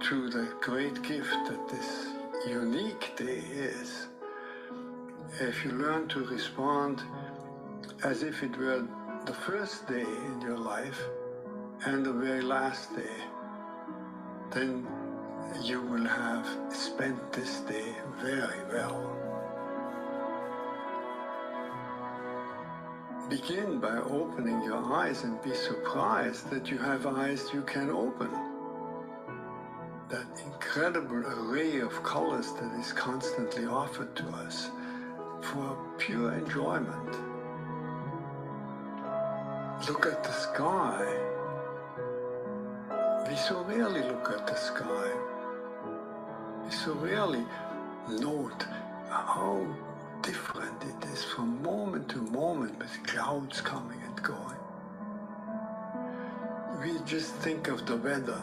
to 0.00 0.28
the 0.28 0.52
great 0.60 1.00
gift 1.02 1.34
that 1.48 1.68
this 1.68 2.08
unique 2.46 3.14
day 3.16 3.42
is, 3.54 4.08
if 5.40 5.64
you 5.64 5.70
learn 5.70 6.08
to 6.08 6.24
respond 6.26 7.00
as 8.04 8.22
if 8.22 8.42
it 8.42 8.54
were 8.58 8.86
the 9.24 9.32
first 9.32 9.86
day 9.86 10.02
in 10.02 10.40
your 10.42 10.58
life, 10.58 11.00
and 11.84 12.06
the 12.06 12.12
very 12.12 12.42
last 12.42 12.94
day, 12.94 13.16
then 14.52 14.86
you 15.62 15.82
will 15.82 16.06
have 16.06 16.46
spent 16.72 17.32
this 17.32 17.60
day 17.60 17.96
very 18.20 18.62
well. 18.72 19.18
Begin 23.28 23.80
by 23.80 23.96
opening 23.96 24.62
your 24.62 24.82
eyes 24.94 25.24
and 25.24 25.42
be 25.42 25.54
surprised 25.54 26.48
that 26.50 26.70
you 26.70 26.78
have 26.78 27.06
eyes 27.06 27.50
you 27.52 27.62
can 27.62 27.90
open. 27.90 28.30
That 30.08 30.40
incredible 30.44 31.24
array 31.26 31.80
of 31.80 32.02
colors 32.04 32.52
that 32.52 32.72
is 32.78 32.92
constantly 32.92 33.66
offered 33.66 34.14
to 34.16 34.28
us 34.28 34.70
for 35.40 35.76
pure 35.98 36.32
enjoyment. 36.34 37.16
Look 39.88 40.06
at 40.06 40.22
the 40.22 40.32
sky 40.32 41.32
we 43.28 43.36
so 43.36 43.62
rarely 43.62 44.02
look 44.02 44.30
at 44.30 44.46
the 44.46 44.54
sky. 44.54 45.10
We 46.64 46.70
so 46.70 46.94
rarely 46.94 47.44
note 48.08 48.66
how 49.08 49.64
different 50.22 50.82
it 50.82 51.08
is 51.12 51.24
from 51.24 51.62
moment 51.62 52.08
to 52.10 52.18
moment 52.18 52.78
with 52.78 53.02
clouds 53.04 53.60
coming 53.60 54.00
and 54.04 54.22
going. 54.22 54.58
We 56.80 56.98
just 57.04 57.34
think 57.36 57.68
of 57.68 57.86
the 57.86 57.96
weather. 57.96 58.42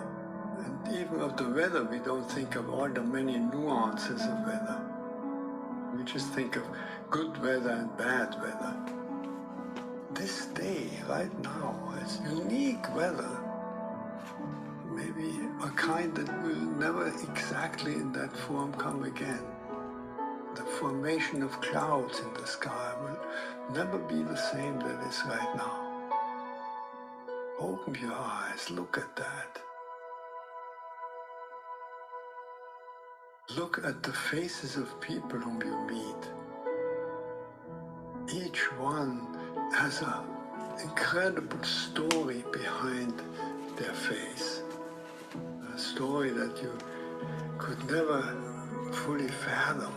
And 0.59 0.98
even 0.98 1.19
of 1.19 1.36
the 1.38 1.50
weather, 1.50 1.83
we 1.83 2.00
don't 2.00 2.29
think 2.31 2.55
of 2.55 2.69
all 2.69 2.89
the 2.89 3.01
many 3.01 3.38
nuances 3.38 4.21
of 4.21 4.39
weather. 4.45 4.81
We 5.95 6.03
just 6.03 6.29
think 6.29 6.55
of 6.55 6.63
good 7.09 7.41
weather 7.41 7.71
and 7.71 7.98
bad 7.98 8.36
weather. 8.41 8.75
This 10.13 10.48
day, 10.48 10.89
right 11.07 11.38
now, 11.43 11.93
is 12.03 12.19
unique 12.31 12.95
weather 12.95 13.38
a 15.61 15.69
kind 15.71 16.15
that 16.15 16.43
will 16.43 16.55
never 16.79 17.07
exactly 17.29 17.93
in 17.93 18.13
that 18.13 18.35
form 18.35 18.71
come 18.73 19.03
again. 19.03 19.43
The 20.55 20.63
formation 20.63 21.43
of 21.43 21.59
clouds 21.59 22.19
in 22.19 22.33
the 22.33 22.47
sky 22.47 22.95
will 23.01 23.19
never 23.75 23.97
be 23.97 24.23
the 24.23 24.37
same 24.37 24.79
that 24.79 25.07
is 25.07 25.21
right 25.27 25.55
now. 25.55 25.85
Open 27.59 27.93
your 27.95 28.13
eyes, 28.13 28.71
look 28.71 28.97
at 28.97 29.13
that. 29.17 29.59
Look 33.57 33.81
at 33.83 34.01
the 34.01 34.13
faces 34.13 34.77
of 34.77 35.01
people 35.01 35.39
whom 35.39 35.61
you 35.61 35.77
meet. 35.93 36.31
Each 38.45 38.71
one 38.77 39.27
has 39.73 40.01
an 40.01 40.23
incredible 40.83 41.63
story 41.63 42.45
behind 42.53 43.21
their 43.75 43.93
face. 43.93 44.61
Story 45.79 46.31
that 46.31 46.62
you 46.62 46.77
could 47.57 47.79
never 47.89 48.21
fully 48.91 49.29
fathom. 49.29 49.93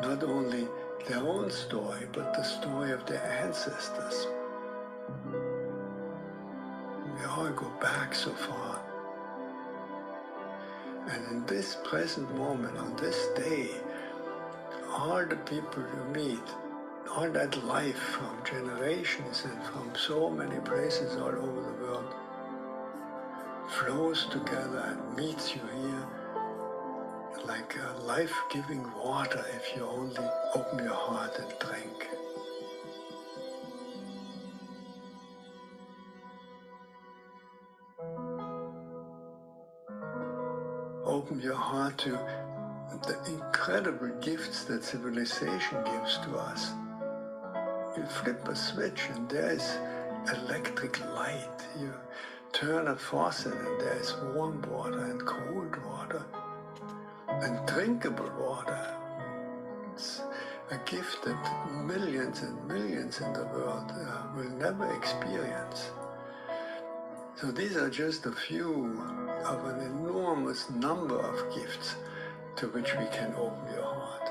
Not 0.00 0.22
only 0.22 0.68
their 1.08 1.18
own 1.18 1.50
story, 1.50 2.06
but 2.12 2.32
the 2.34 2.44
story 2.44 2.92
of 2.92 3.04
their 3.06 3.20
ancestors. 3.44 4.28
We 7.16 7.24
all 7.24 7.50
go 7.50 7.68
back 7.80 8.14
so 8.14 8.30
far. 8.30 8.80
And 11.08 11.26
in 11.32 11.46
this 11.46 11.76
present 11.82 12.32
moment, 12.36 12.78
on 12.78 12.94
this 12.94 13.26
day, 13.34 13.70
all 14.88 15.26
the 15.26 15.36
people 15.36 15.82
you 15.82 16.04
meet, 16.14 16.48
all 17.16 17.28
that 17.28 17.64
life 17.64 17.98
from 17.98 18.40
generations 18.44 19.44
and 19.44 19.60
from 19.64 19.90
so 19.96 20.30
many 20.30 20.60
places 20.60 21.16
all 21.16 21.34
over 21.34 21.62
the 21.62 21.84
world 21.84 22.14
flows 23.78 24.26
together 24.30 24.82
and 24.98 25.16
meets 25.16 25.54
you 25.54 25.60
here 25.60 26.06
like 27.46 27.76
a 27.76 28.02
life-giving 28.02 28.84
water 29.02 29.44
if 29.56 29.76
you 29.76 29.84
only 29.86 30.26
open 30.54 30.78
your 30.84 30.94
heart 30.94 31.38
and 31.38 31.52
drink. 31.58 32.08
Open 41.04 41.40
your 41.40 41.54
heart 41.56 41.98
to 41.98 42.10
the 43.06 43.18
incredible 43.26 44.10
gifts 44.20 44.64
that 44.64 44.84
civilization 44.84 45.82
gives 45.84 46.18
to 46.18 46.36
us. 46.36 46.72
You 47.96 48.04
flip 48.04 48.46
a 48.48 48.54
switch 48.54 49.08
and 49.14 49.28
there's 49.28 49.78
electric 50.34 51.00
light. 51.14 51.66
You 51.78 51.92
turn 52.60 52.88
a 52.88 52.96
faucet 52.96 53.54
and 53.54 53.80
there's 53.80 54.14
warm 54.34 54.60
water 54.70 55.06
and 55.06 55.24
cold 55.24 55.74
water 55.86 56.22
and 57.40 57.66
drinkable 57.66 58.30
water. 58.38 58.94
It's 59.94 60.20
a 60.70 60.76
gift 60.84 61.24
that 61.24 61.40
millions 61.86 62.42
and 62.42 62.68
millions 62.68 63.22
in 63.22 63.32
the 63.32 63.44
world 63.44 63.90
uh, 63.90 64.36
will 64.36 64.50
never 64.58 64.94
experience. 64.94 65.88
So 67.36 67.50
these 67.50 67.78
are 67.78 67.88
just 67.88 68.26
a 68.26 68.32
few 68.32 69.00
of 69.46 69.64
an 69.64 69.80
enormous 69.80 70.68
number 70.68 71.18
of 71.18 71.54
gifts 71.54 71.94
to 72.56 72.66
which 72.68 72.94
we 72.94 73.06
can 73.06 73.32
open 73.38 73.72
your 73.72 73.84
heart. 73.84 74.30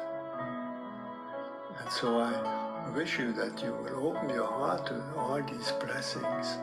And 1.80 1.92
so 1.92 2.20
I 2.20 2.90
wish 2.96 3.18
you 3.18 3.32
that 3.34 3.60
you 3.64 3.74
will 3.74 4.10
open 4.10 4.30
your 4.30 4.46
heart 4.46 4.86
to 4.86 5.04
all 5.18 5.42
these 5.42 5.72
blessings 5.84 6.60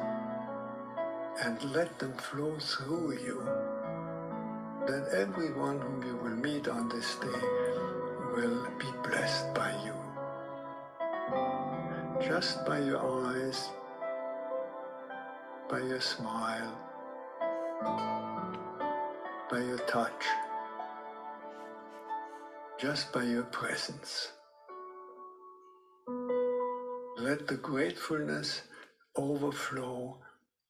and 1.42 1.62
let 1.72 1.98
them 1.98 2.12
flow 2.14 2.56
through 2.58 3.12
you. 3.18 3.42
That 4.86 5.08
everyone 5.14 5.80
whom 5.80 6.02
you 6.04 6.16
will 6.16 6.36
meet 6.36 6.68
on 6.68 6.88
this 6.88 7.16
day 7.16 7.42
will 8.34 8.68
be 8.78 8.86
blessed 9.08 9.54
by 9.54 9.72
you. 9.84 9.94
Just 12.26 12.64
by 12.66 12.80
your 12.80 13.00
eyes, 13.28 13.68
by 15.68 15.80
your 15.80 16.00
smile, 16.00 16.72
by 19.50 19.60
your 19.60 19.78
touch, 19.88 20.24
just 22.78 23.12
by 23.12 23.22
your 23.24 23.44
presence. 23.44 24.32
Let 27.18 27.46
the 27.48 27.56
gratefulness 27.56 28.62
overflow 29.16 30.18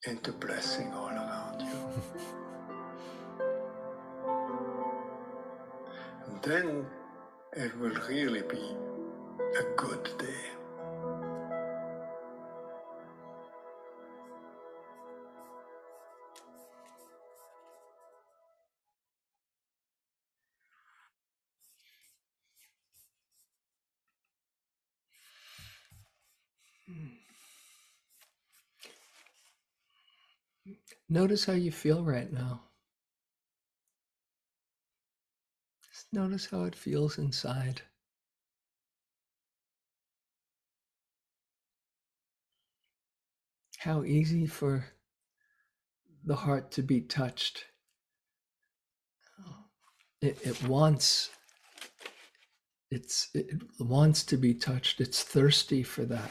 into 0.06 0.32
blessing 0.32 0.92
all 0.92 1.08
around 1.08 1.60
you. 1.60 1.78
and 6.26 6.42
then 6.42 6.86
it 7.54 7.76
will 7.78 7.96
really 8.08 8.42
be 8.42 8.76
a 9.58 9.64
good 9.76 10.04
day. 10.18 10.44
Hmm. 26.86 27.25
Notice 31.08 31.44
how 31.44 31.52
you 31.52 31.70
feel 31.70 32.02
right 32.04 32.32
now. 32.32 32.62
Just 35.88 36.06
notice 36.12 36.46
how 36.50 36.64
it 36.64 36.74
feels 36.74 37.16
inside. 37.18 37.82
How 43.78 44.02
easy 44.02 44.46
for 44.46 44.84
the 46.24 46.34
heart 46.34 46.72
to 46.72 46.82
be 46.82 47.00
touched. 47.00 47.66
It, 50.20 50.38
it 50.42 50.62
wants 50.64 51.30
it's 52.90 53.28
it 53.34 53.62
wants 53.78 54.24
to 54.24 54.36
be 54.36 54.54
touched. 54.54 55.00
It's 55.00 55.22
thirsty 55.22 55.82
for 55.82 56.04
that. 56.04 56.30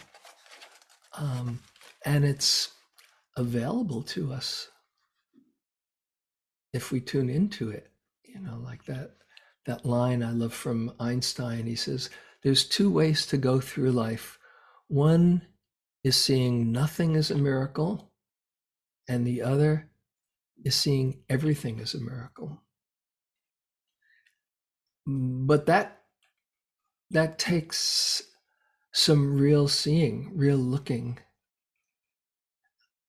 Um, 1.18 1.60
and 2.06 2.26
it's 2.26 2.75
available 3.38 4.02
to 4.02 4.32
us 4.32 4.70
if 6.74 6.92
we 6.92 7.00
tune 7.00 7.30
into 7.30 7.70
it 7.70 7.92
you 8.24 8.40
know 8.40 8.58
like 8.64 8.86
that 8.86 9.12
that 9.66 9.86
line 9.86 10.24
i 10.24 10.32
love 10.32 10.54
from 10.54 10.94
einstein. 11.00 11.66
He 11.66 11.76
says 11.76 12.10
there's 12.44 12.64
two 12.64 12.92
ways 12.92 13.26
to 13.28 13.38
go 13.38 13.60
through 13.60 13.92
life. 13.92 14.38
One 14.88 15.42
is 16.04 16.16
seeing 16.16 16.72
nothing 16.72 17.16
as 17.16 17.32
a 17.32 17.38
miracle 17.38 18.12
and 19.08 19.26
the 19.26 19.42
other 19.42 19.90
is 20.64 20.76
seeing 20.76 21.22
everything 21.30 21.80
as 21.80 21.94
a 21.96 22.00
miracle. 22.00 22.62
But 25.08 25.66
that 25.66 26.02
that 27.12 27.40
takes 27.40 28.24
some 28.94 29.38
real 29.40 29.68
seeing 29.68 30.32
real 30.36 30.58
looking 30.58 31.20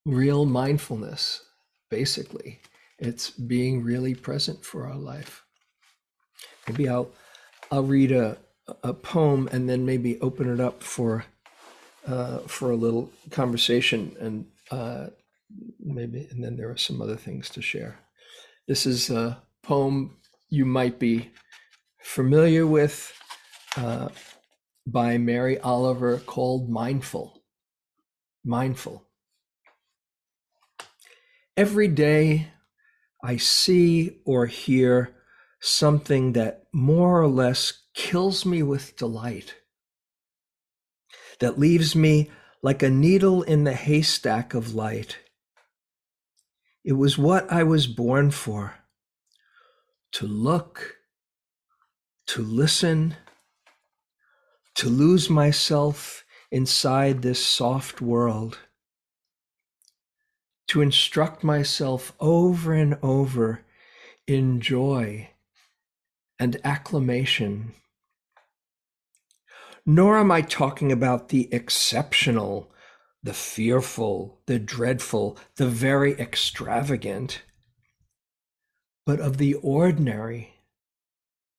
real 0.06 0.46
mindfulness, 0.46 1.42
basically. 1.90 2.60
It's 2.98 3.28
being 3.30 3.82
really 3.82 4.14
present 4.14 4.64
for 4.64 4.86
our 4.86 4.96
life. 4.96 5.44
Maybe 6.66 6.88
I'll 6.88 7.10
I'll 7.70 7.82
read 7.82 8.12
a 8.12 8.38
a 8.82 8.94
poem 8.94 9.48
and 9.52 9.68
then 9.68 9.84
maybe 9.84 10.18
open 10.20 10.52
it 10.52 10.60
up 10.60 10.82
for 10.82 11.26
uh, 12.06 12.38
for 12.38 12.70
a 12.70 12.76
little 12.76 13.10
conversation 13.30 14.16
and 14.20 14.46
uh, 14.70 15.08
maybe 15.80 16.26
and 16.30 16.42
then 16.42 16.56
there 16.56 16.70
are 16.70 16.76
some 16.76 17.02
other 17.02 17.16
things 17.16 17.50
to 17.50 17.60
share. 17.60 17.98
This 18.66 18.86
is 18.86 19.10
a 19.10 19.42
poem 19.62 20.16
you 20.48 20.64
might 20.64 20.98
be 20.98 21.30
familiar 22.00 22.66
with 22.66 23.12
uh, 23.76 24.08
by 24.86 25.18
Mary 25.18 25.58
Oliver 25.60 26.18
called 26.18 26.70
Mindful. 26.70 27.42
Mindful. 28.44 29.05
Every 31.56 31.88
day 31.88 32.48
I 33.24 33.38
see 33.38 34.20
or 34.26 34.44
hear 34.44 35.14
something 35.58 36.34
that 36.34 36.64
more 36.70 37.22
or 37.22 37.28
less 37.28 37.84
kills 37.94 38.44
me 38.44 38.62
with 38.62 38.96
delight, 38.98 39.54
that 41.40 41.58
leaves 41.58 41.96
me 41.96 42.30
like 42.62 42.82
a 42.82 42.90
needle 42.90 43.42
in 43.42 43.64
the 43.64 43.72
haystack 43.72 44.52
of 44.52 44.74
light. 44.74 45.18
It 46.84 46.92
was 46.92 47.16
what 47.16 47.50
I 47.50 47.62
was 47.62 47.86
born 47.86 48.32
for 48.32 48.74
to 50.12 50.26
look, 50.26 50.96
to 52.26 52.42
listen, 52.42 53.16
to 54.74 54.90
lose 54.90 55.30
myself 55.30 56.22
inside 56.50 57.22
this 57.22 57.44
soft 57.44 58.02
world 58.02 58.58
to 60.68 60.80
instruct 60.80 61.44
myself 61.44 62.12
over 62.18 62.72
and 62.72 62.98
over 63.02 63.64
in 64.26 64.60
joy 64.60 65.30
and 66.38 66.60
acclamation. 66.64 67.72
Nor 69.84 70.18
am 70.18 70.32
I 70.32 70.42
talking 70.42 70.90
about 70.90 71.28
the 71.28 71.48
exceptional, 71.52 72.72
the 73.22 73.32
fearful, 73.32 74.40
the 74.46 74.58
dreadful, 74.58 75.38
the 75.56 75.68
very 75.68 76.12
extravagant, 76.18 77.42
but 79.04 79.20
of 79.20 79.38
the 79.38 79.54
ordinary, 79.54 80.54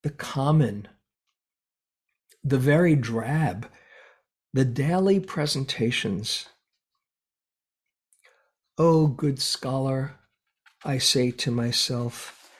the 0.03 0.09
common, 0.09 0.89
the 2.43 2.59
very 2.59 2.95
drab, 2.95 3.69
the 4.53 4.65
daily 4.65 5.19
presentations. 5.19 6.47
Oh, 8.79 9.07
good 9.07 9.41
scholar, 9.41 10.19
I 10.85 10.99
say 10.99 11.31
to 11.31 11.49
myself, 11.49 12.51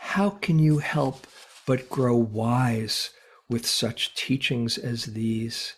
how 0.00 0.30
can 0.30 0.58
you 0.58 0.78
help 0.78 1.28
but 1.64 1.88
grow 1.88 2.16
wise 2.16 3.10
with 3.48 3.64
such 3.64 4.16
teachings 4.16 4.76
as 4.76 5.04
these? 5.04 5.74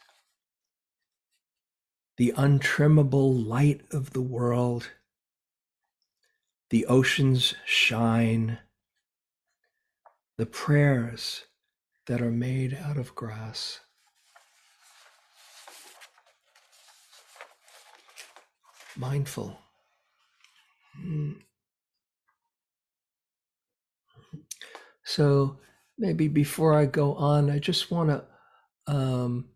The 2.17 2.33
untrimmable 2.39 3.47
light 3.47 3.83
of 3.91 4.15
the 4.15 4.23
world, 4.23 4.93
the 6.71 6.87
ocean's 6.87 7.55
shine, 7.67 8.61
the 10.39 10.47
prayers 10.47 11.45
that 12.07 12.23
are 12.23 12.31
made 12.31 12.73
out 12.73 12.97
of 12.97 13.15
grass. 13.15 13.81
Mindful. 18.97 19.59
Hmm. 21.01 21.33
So 25.05 25.59
maybe 25.99 26.29
before 26.29 26.75
I 26.75 26.87
go 26.87 27.15
on, 27.15 27.51
I 27.51 27.59
just 27.59 27.91
want 27.91 28.11
to 28.11 28.25
um, 28.93 29.47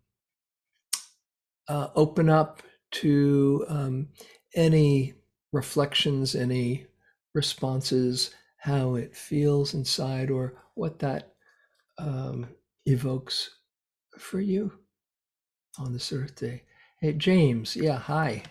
uh, 1.69 1.89
open 1.95 2.29
up 2.29 2.63
to 2.93 3.65
um, 3.69 4.09
any 4.55 5.15
reflections, 5.53 6.35
any 6.35 6.87
responses, 7.35 8.35
how 8.59 8.95
it 8.95 9.17
feels 9.17 9.75
inside, 9.75 10.31
or 10.31 10.55
what 10.75 10.99
that 11.01 11.33
um, 11.99 12.49
evokes 12.87 13.51
for 14.19 14.41
you 14.41 14.73
on 15.79 15.93
this 15.93 16.13
Earth 16.13 16.37
Day. 16.37 16.63
Hey, 17.01 17.13
James. 17.13 17.77
Yeah, 17.77 17.99
hi. 17.99 18.43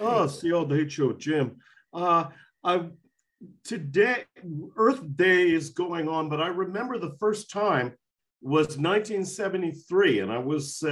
Oh, 0.00 0.26
see 0.26 0.52
all 0.52 0.64
day 0.64 0.88
show, 0.88 1.12
Jim. 1.12 1.56
Uh, 1.98 2.28
I 2.62 2.86
today 3.64 4.24
Earth 4.76 5.02
Day 5.16 5.50
is 5.50 5.70
going 5.70 6.08
on, 6.08 6.28
but 6.28 6.40
I 6.40 6.48
remember 6.48 6.98
the 6.98 7.16
first 7.18 7.50
time 7.50 7.94
was 8.40 8.78
1973, 8.78 10.20
and 10.20 10.30
I 10.30 10.38
was 10.38 10.84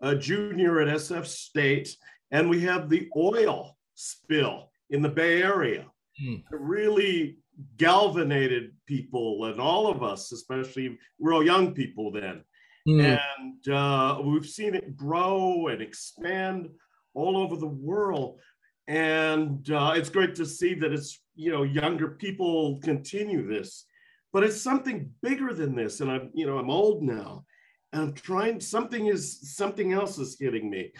a 0.00 0.16
junior 0.16 0.80
at 0.80 0.88
SF 0.88 1.26
State, 1.26 1.96
and 2.32 2.50
we 2.50 2.60
had 2.60 2.90
the 2.90 3.08
oil 3.16 3.76
spill 3.94 4.70
in 4.90 5.00
the 5.00 5.08
Bay 5.08 5.42
Area. 5.42 5.86
Hmm. 6.20 6.34
It 6.34 6.44
really 6.50 7.38
galvanized 7.76 8.72
people 8.86 9.44
and 9.44 9.60
all 9.60 9.86
of 9.86 10.02
us, 10.02 10.32
especially 10.32 10.98
we're 11.20 11.34
all 11.34 11.44
young 11.44 11.72
people 11.72 12.10
then. 12.10 12.42
Hmm. 12.84 13.00
And 13.00 13.68
uh, 13.68 14.20
we've 14.24 14.46
seen 14.46 14.74
it 14.74 14.96
grow 14.96 15.68
and 15.68 15.80
expand 15.80 16.68
all 17.14 17.36
over 17.36 17.56
the 17.56 17.66
world 17.66 18.40
and 18.88 19.70
uh, 19.70 19.92
it's 19.94 20.10
great 20.10 20.34
to 20.34 20.46
see 20.46 20.74
that 20.74 20.92
it's 20.92 21.20
you 21.34 21.50
know 21.50 21.62
younger 21.62 22.08
people 22.08 22.80
continue 22.82 23.46
this 23.46 23.86
but 24.32 24.42
it's 24.42 24.60
something 24.60 25.10
bigger 25.22 25.54
than 25.54 25.74
this 25.74 26.00
and 26.00 26.10
i'm 26.10 26.30
you 26.34 26.46
know 26.46 26.58
i'm 26.58 26.70
old 26.70 27.02
now 27.02 27.44
and 27.92 28.02
i'm 28.02 28.12
trying 28.12 28.60
something 28.60 29.06
is 29.06 29.54
something 29.54 29.92
else 29.92 30.18
is 30.18 30.36
hitting 30.38 30.68
me 30.68 30.92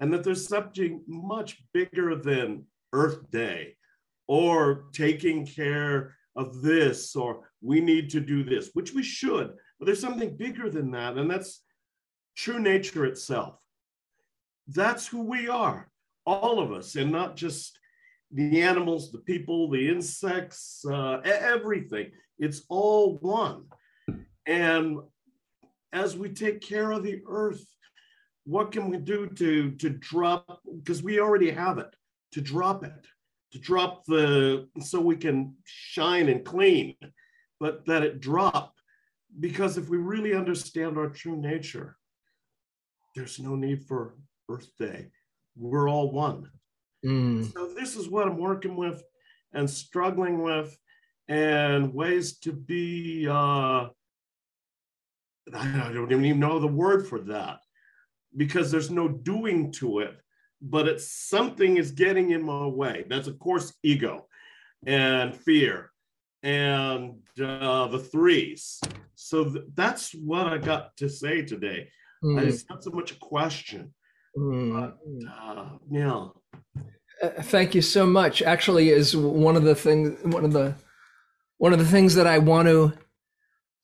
and 0.00 0.12
that 0.12 0.24
there's 0.24 0.46
something 0.46 1.02
much 1.06 1.62
bigger 1.72 2.16
than 2.16 2.64
earth 2.92 3.30
day 3.30 3.74
or 4.26 4.84
taking 4.92 5.46
care 5.46 6.14
of 6.36 6.60
this 6.60 7.14
or 7.16 7.48
we 7.62 7.80
need 7.80 8.10
to 8.10 8.20
do 8.20 8.42
this 8.42 8.70
which 8.74 8.92
we 8.92 9.02
should 9.02 9.52
but 9.78 9.86
there's 9.86 10.00
something 10.00 10.36
bigger 10.36 10.68
than 10.68 10.90
that 10.90 11.16
and 11.16 11.30
that's 11.30 11.62
true 12.38 12.60
nature 12.60 13.04
itself. 13.04 13.58
That's 14.68 15.08
who 15.08 15.22
we 15.22 15.48
are 15.48 15.90
all 16.28 16.60
of 16.60 16.72
us, 16.72 16.94
and 16.94 17.10
not 17.10 17.36
just 17.36 17.78
the 18.30 18.60
animals, 18.60 19.10
the 19.10 19.20
people, 19.20 19.70
the 19.70 19.88
insects, 19.88 20.84
uh, 20.86 21.20
everything. 21.24 22.10
It's 22.38 22.62
all 22.68 23.16
one. 23.22 23.64
And 24.46 24.98
as 25.92 26.16
we 26.16 26.28
take 26.28 26.60
care 26.60 26.90
of 26.92 27.02
the 27.02 27.22
earth, 27.26 27.64
what 28.44 28.72
can 28.72 28.90
we 28.90 28.98
do 28.98 29.26
to 29.40 29.70
to 29.72 29.88
drop? 29.90 30.60
Because 30.78 31.02
we 31.02 31.18
already 31.18 31.50
have 31.50 31.78
it. 31.78 31.92
To 32.32 32.42
drop 32.42 32.84
it, 32.84 33.06
to 33.52 33.58
drop 33.58 34.04
the 34.04 34.68
so 34.80 35.00
we 35.00 35.16
can 35.16 35.54
shine 35.64 36.28
and 36.28 36.44
clean, 36.44 36.94
but 37.58 37.86
that 37.86 38.02
it 38.02 38.20
drop. 38.20 38.74
Because 39.40 39.78
if 39.78 39.88
we 39.88 39.96
really 39.96 40.34
understand 40.34 40.98
our 40.98 41.08
true 41.08 41.38
nature, 41.40 41.96
there's 43.14 43.38
no 43.38 43.54
need 43.56 43.80
for 43.88 44.16
Earth 44.50 44.70
Day 44.78 45.10
we're 45.58 45.88
all 45.88 46.10
one. 46.10 46.50
Mm. 47.04 47.52
So 47.52 47.68
this 47.74 47.96
is 47.96 48.08
what 48.08 48.26
I'm 48.26 48.38
working 48.38 48.76
with 48.76 49.02
and 49.52 49.68
struggling 49.68 50.42
with, 50.42 50.76
and 51.28 51.92
ways 51.94 52.38
to 52.38 52.52
be. 52.52 53.26
Uh, 53.28 53.88
I 55.54 55.90
don't 55.92 56.12
even 56.12 56.40
know 56.40 56.58
the 56.58 56.66
word 56.66 57.06
for 57.06 57.20
that 57.20 57.60
because 58.36 58.70
there's 58.70 58.90
no 58.90 59.08
doing 59.08 59.72
to 59.72 60.00
it, 60.00 60.16
but 60.60 60.86
it's 60.86 61.10
something 61.28 61.76
is 61.76 61.90
getting 61.90 62.30
in 62.30 62.42
my 62.42 62.66
way. 62.66 63.04
That's 63.08 63.28
of 63.28 63.38
course 63.38 63.72
ego 63.82 64.26
and 64.86 65.34
fear 65.34 65.90
and 66.42 67.16
uh, 67.42 67.88
the 67.88 67.98
threes. 67.98 68.80
So 69.14 69.44
th- 69.44 69.64
that's 69.74 70.12
what 70.12 70.46
I 70.46 70.58
got 70.58 70.96
to 70.98 71.08
say 71.08 71.42
today. 71.42 71.88
Mm. 72.22 72.42
It's 72.42 72.68
not 72.68 72.84
so 72.84 72.90
much 72.90 73.12
a 73.12 73.16
question 73.16 73.94
Mm. 74.36 74.92
uh. 75.90 76.28
Uh, 77.20 77.28
thank 77.42 77.74
you 77.74 77.82
so 77.82 78.06
much. 78.06 78.42
Actually, 78.42 78.90
is 78.90 79.16
one 79.16 79.56
of 79.56 79.64
the 79.64 79.74
things 79.74 80.16
one 80.22 80.44
of 80.44 80.52
the 80.52 80.74
one 81.56 81.72
of 81.72 81.78
the 81.78 81.84
things 81.84 82.14
that 82.14 82.26
I 82.26 82.38
want 82.38 82.68
to 82.68 82.92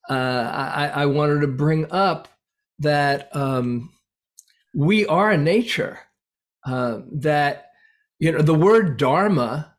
uh, 0.09 0.12
I, 0.12 1.02
I 1.02 1.07
wanted 1.07 1.40
to 1.40 1.48
bring 1.48 1.90
up 1.90 2.28
that 2.78 3.35
um, 3.35 3.90
we 4.74 5.07
are 5.07 5.30
a 5.30 5.38
nature. 5.38 6.00
Uh, 6.66 7.00
that 7.12 7.70
you 8.18 8.33
know 8.33 8.40
the 8.40 8.54
word 8.54 8.96
dharma 8.96 9.74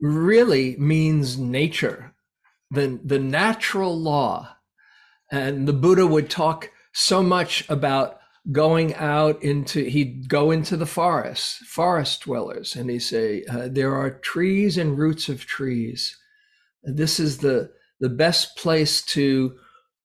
really 0.00 0.76
means 0.76 1.38
nature, 1.38 2.12
the 2.70 2.98
the 3.04 3.20
natural 3.20 3.96
law, 3.96 4.56
and 5.30 5.68
the 5.68 5.72
Buddha 5.72 6.06
would 6.06 6.28
talk 6.28 6.70
so 6.92 7.22
much 7.22 7.68
about 7.68 8.18
going 8.52 8.94
out 8.94 9.42
into 9.42 9.84
he'd 9.84 10.28
go 10.28 10.50
into 10.50 10.76
the 10.76 10.86
forest 10.86 11.58
forest 11.60 12.22
dwellers 12.22 12.76
and 12.76 12.90
he'd 12.90 12.98
say 12.98 13.42
uh, 13.44 13.68
there 13.70 13.94
are 13.94 14.10
trees 14.10 14.76
and 14.76 14.98
roots 14.98 15.28
of 15.28 15.46
trees. 15.46 16.18
This 16.82 17.18
is 17.18 17.38
the 17.38 17.72
the 18.00 18.10
best 18.10 18.56
place 18.56 19.00
to 19.02 19.56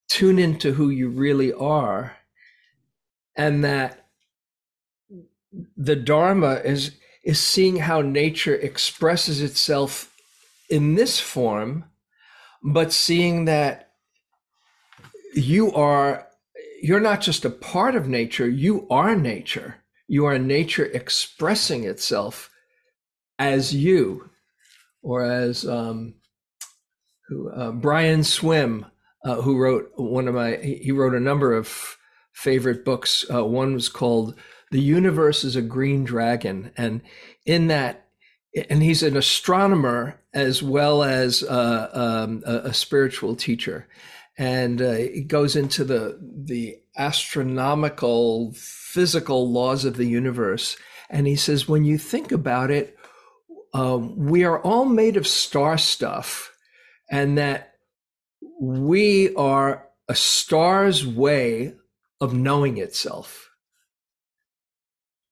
tune 0.08 0.38
into 0.38 0.72
who 0.72 0.88
you 0.90 1.08
really 1.08 1.52
are 1.52 2.16
and 3.36 3.62
that 3.64 4.06
the 5.76 5.96
dharma 5.96 6.54
is 6.64 6.92
is 7.22 7.38
seeing 7.38 7.76
how 7.76 8.00
nature 8.00 8.54
expresses 8.56 9.42
itself 9.42 10.14
in 10.70 10.94
this 10.94 11.20
form 11.20 11.84
but 12.62 12.92
seeing 12.92 13.44
that 13.44 13.92
you 15.34 15.72
are 15.72 16.26
you're 16.82 17.00
not 17.00 17.20
just 17.20 17.44
a 17.44 17.50
part 17.50 17.94
of 17.94 18.08
nature, 18.08 18.48
you 18.48 18.86
are 18.90 19.14
nature. 19.14 19.76
You 20.08 20.26
are 20.26 20.38
nature 20.38 20.86
expressing 20.86 21.84
itself 21.84 22.50
as 23.38 23.74
you, 23.74 24.30
or 25.02 25.24
as 25.24 25.64
um, 25.64 26.14
who, 27.28 27.50
uh, 27.50 27.72
Brian 27.72 28.24
Swimme, 28.24 28.86
uh, 29.24 29.40
who 29.42 29.56
wrote 29.56 29.92
one 29.96 30.26
of 30.26 30.34
my, 30.34 30.56
he 30.56 30.90
wrote 30.90 31.14
a 31.14 31.20
number 31.20 31.54
of 31.54 31.96
favorite 32.32 32.84
books. 32.84 33.24
Uh, 33.32 33.44
one 33.44 33.72
was 33.74 33.88
called 33.88 34.34
The 34.72 34.80
Universe 34.80 35.44
is 35.44 35.56
a 35.56 35.62
Green 35.62 36.04
Dragon. 36.04 36.72
And 36.76 37.02
in 37.46 37.68
that, 37.68 38.08
and 38.68 38.82
he's 38.82 39.02
an 39.02 39.16
astronomer 39.16 40.20
as 40.34 40.62
well 40.62 41.02
as 41.02 41.42
uh, 41.42 41.90
um, 41.92 42.42
a, 42.44 42.68
a 42.68 42.74
spiritual 42.74 43.36
teacher 43.36 43.86
and 44.40 44.80
uh, 44.80 44.86
it 44.86 45.28
goes 45.28 45.54
into 45.54 45.84
the 45.84 46.18
the 46.20 46.76
astronomical 46.96 48.52
physical 48.54 49.50
laws 49.50 49.84
of 49.84 49.96
the 49.96 50.06
universe 50.06 50.76
and 51.08 51.26
he 51.26 51.36
says 51.36 51.68
when 51.68 51.84
you 51.84 51.96
think 51.96 52.32
about 52.32 52.70
it 52.70 52.96
um, 53.72 54.16
we 54.16 54.44
are 54.44 54.60
all 54.60 54.84
made 54.84 55.16
of 55.16 55.26
star 55.26 55.78
stuff, 55.78 56.52
and 57.10 57.38
that 57.38 57.74
we 58.60 59.34
are 59.34 59.86
a 60.08 60.14
star's 60.14 61.06
way 61.06 61.74
of 62.20 62.34
knowing 62.34 62.78
itself. 62.78 63.50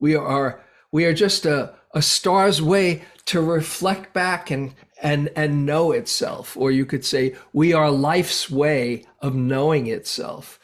We 0.01 0.15
are 0.15 0.65
we 0.93 1.05
are 1.05 1.15
just 1.15 1.45
a, 1.47 1.75
a 1.93 2.01
star's 2.01 2.63
way 2.63 3.03
to 3.27 3.41
reflect 3.41 4.15
back 4.15 4.51
and 4.51 4.75
and 5.03 5.31
and 5.37 5.67
know 5.67 5.93
itself. 5.93 6.57
Or 6.57 6.71
you 6.71 6.87
could 6.87 7.05
say 7.05 7.35
we 7.53 7.73
are 7.73 7.91
life's 7.91 8.51
way 8.51 9.05
of 9.21 9.35
knowing 9.35 9.87
itself. 9.87 10.59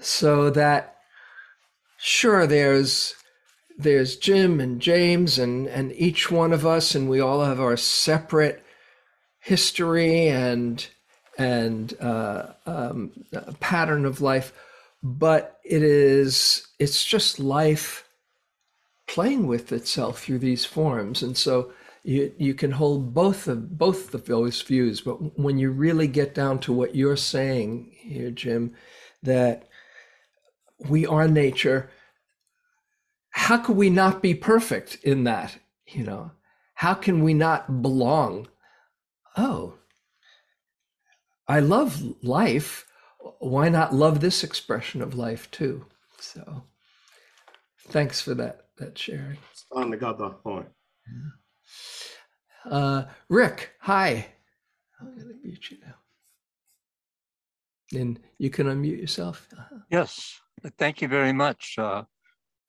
So 0.00 0.50
that 0.50 0.96
sure 1.98 2.46
there's 2.46 3.14
there's 3.76 4.16
Jim 4.16 4.60
and 4.60 4.80
James 4.80 5.38
and 5.38 5.66
and 5.66 5.92
each 5.92 6.30
one 6.30 6.52
of 6.52 6.64
us 6.66 6.94
and 6.94 7.08
we 7.08 7.20
all 7.20 7.44
have 7.44 7.60
our 7.60 7.76
separate 7.76 8.64
history 9.40 10.28
and 10.28 10.86
and 11.36 11.94
uh, 12.00 12.46
um, 12.66 13.10
pattern 13.58 14.04
of 14.04 14.20
life 14.20 14.52
but 15.02 15.58
it 15.64 15.82
is 15.82 16.66
it's 16.78 17.04
just 17.04 17.38
life 17.38 18.08
playing 19.06 19.46
with 19.46 19.70
itself 19.72 20.22
through 20.22 20.38
these 20.38 20.64
forms. 20.64 21.22
And 21.22 21.36
so 21.36 21.72
you 22.04 22.32
you 22.38 22.54
can 22.54 22.70
hold 22.72 23.12
both 23.12 23.48
of 23.48 23.76
both 23.76 24.14
of 24.14 24.26
those 24.26 24.62
views 24.62 25.00
but 25.00 25.38
when 25.38 25.58
you 25.58 25.70
really 25.70 26.06
get 26.06 26.34
down 26.34 26.58
to 26.58 26.72
what 26.72 26.94
you're 26.94 27.16
saying 27.16 27.90
here 27.96 28.30
jim 28.30 28.72
that 29.22 29.68
we 30.88 31.06
are 31.06 31.26
nature 31.26 31.90
how 33.30 33.56
could 33.56 33.76
we 33.76 33.90
not 33.90 34.22
be 34.22 34.34
perfect 34.34 34.98
in 35.02 35.24
that 35.24 35.58
you 35.86 36.04
know? 36.04 36.30
How 36.74 36.94
can 36.94 37.22
we 37.22 37.34
not 37.34 37.82
belong? 37.82 38.48
Oh 39.36 39.74
i 41.46 41.60
love 41.60 42.02
life. 42.22 42.86
Why 43.38 43.68
not 43.68 43.94
love 43.94 44.20
this 44.20 44.42
expression 44.42 45.02
of 45.02 45.14
life 45.14 45.50
too? 45.50 45.86
So 46.18 46.64
thanks 47.88 48.20
for 48.20 48.34
that 48.34 48.68
that 48.78 48.96
sharing. 48.98 49.38
On 49.72 49.90
the 49.90 49.96
that 49.96 50.42
point. 50.42 50.68
Yeah. 51.06 51.30
Uh, 52.70 53.04
Rick, 53.28 53.72
hi. 53.80 54.26
I'm 55.00 55.14
going 55.14 55.28
to 55.28 55.34
mute 55.42 55.70
you 55.70 55.78
now. 55.84 55.94
And 58.00 58.18
you 58.38 58.50
can 58.50 58.66
unmute 58.66 59.00
yourself. 59.00 59.46
Uh-huh. 59.52 59.78
Yes, 59.90 60.40
thank 60.78 61.02
you 61.02 61.08
very 61.08 61.32
much 61.32 61.78
uh, 61.78 62.04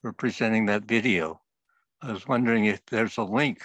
for 0.01 0.11
presenting 0.11 0.65
that 0.67 0.83
video. 0.83 1.41
I 2.01 2.11
was 2.11 2.27
wondering 2.27 2.65
if 2.65 2.85
there's 2.87 3.17
a 3.17 3.23
link 3.23 3.61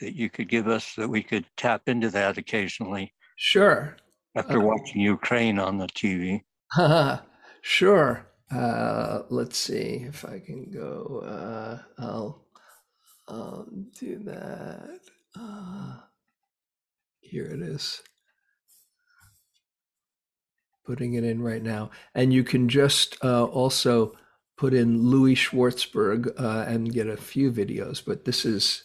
that 0.00 0.16
you 0.16 0.30
could 0.30 0.48
give 0.48 0.66
us 0.66 0.94
that 0.96 1.08
we 1.08 1.22
could 1.22 1.46
tap 1.56 1.82
into 1.86 2.10
that 2.10 2.38
occasionally. 2.38 3.12
Sure. 3.36 3.96
After 4.34 4.58
uh, 4.58 4.64
watching 4.64 5.00
Ukraine 5.00 5.58
on 5.58 5.76
the 5.78 5.86
TV. 5.88 6.42
sure. 7.60 8.26
Uh, 8.50 9.22
let's 9.30 9.56
see 9.56 10.04
if 10.08 10.24
I 10.24 10.38
can 10.38 10.70
go. 10.70 11.22
Uh, 11.24 12.02
I'll 12.02 12.41
um, 13.28 13.90
do 13.98 14.18
that. 14.24 15.00
Uh, 15.38 15.96
here 17.20 17.46
it 17.46 17.62
is. 17.62 18.02
Putting 20.84 21.14
it 21.14 21.24
in 21.24 21.40
right 21.40 21.62
now. 21.62 21.90
And 22.14 22.32
you 22.32 22.44
can 22.44 22.68
just 22.68 23.16
uh, 23.24 23.44
also 23.44 24.16
put 24.56 24.74
in 24.74 25.02
Louis 25.02 25.34
Schwartzberg 25.34 26.38
uh, 26.38 26.64
and 26.68 26.92
get 26.92 27.08
a 27.08 27.16
few 27.16 27.50
videos, 27.50 28.04
but 28.04 28.24
this 28.24 28.44
is, 28.44 28.84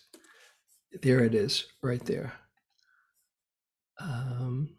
there 1.01 1.19
it 1.19 1.35
is, 1.35 1.65
right 1.83 2.03
there. 2.05 2.33
Um, 3.99 4.75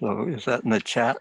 so 0.00 0.26
is 0.28 0.46
that 0.46 0.64
in 0.64 0.70
the 0.70 0.80
chat? 0.80 1.18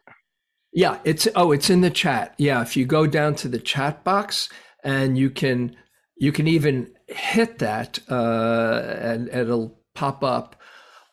Yeah, 0.73 0.99
it's 1.03 1.27
oh, 1.36 1.51
it's 1.51 1.69
in 1.69 1.81
the 1.81 1.89
chat. 1.89 2.34
Yeah, 2.38 2.62
if 2.62 2.77
you 2.77 2.86
go 2.86 3.05
down 3.05 3.36
to 3.36 3.47
the 3.47 3.60
chat 3.60 4.03
box 4.03 4.49
and 4.84 5.17
you 5.17 5.29
can 5.29 5.75
you 6.15 6.31
can 6.31 6.47
even 6.47 6.93
hit 7.07 7.60
that 7.60 7.99
uh, 8.10 8.81
and, 9.01 9.27
it'll 9.29 9.79
pop 9.95 10.23
up. 10.23 10.55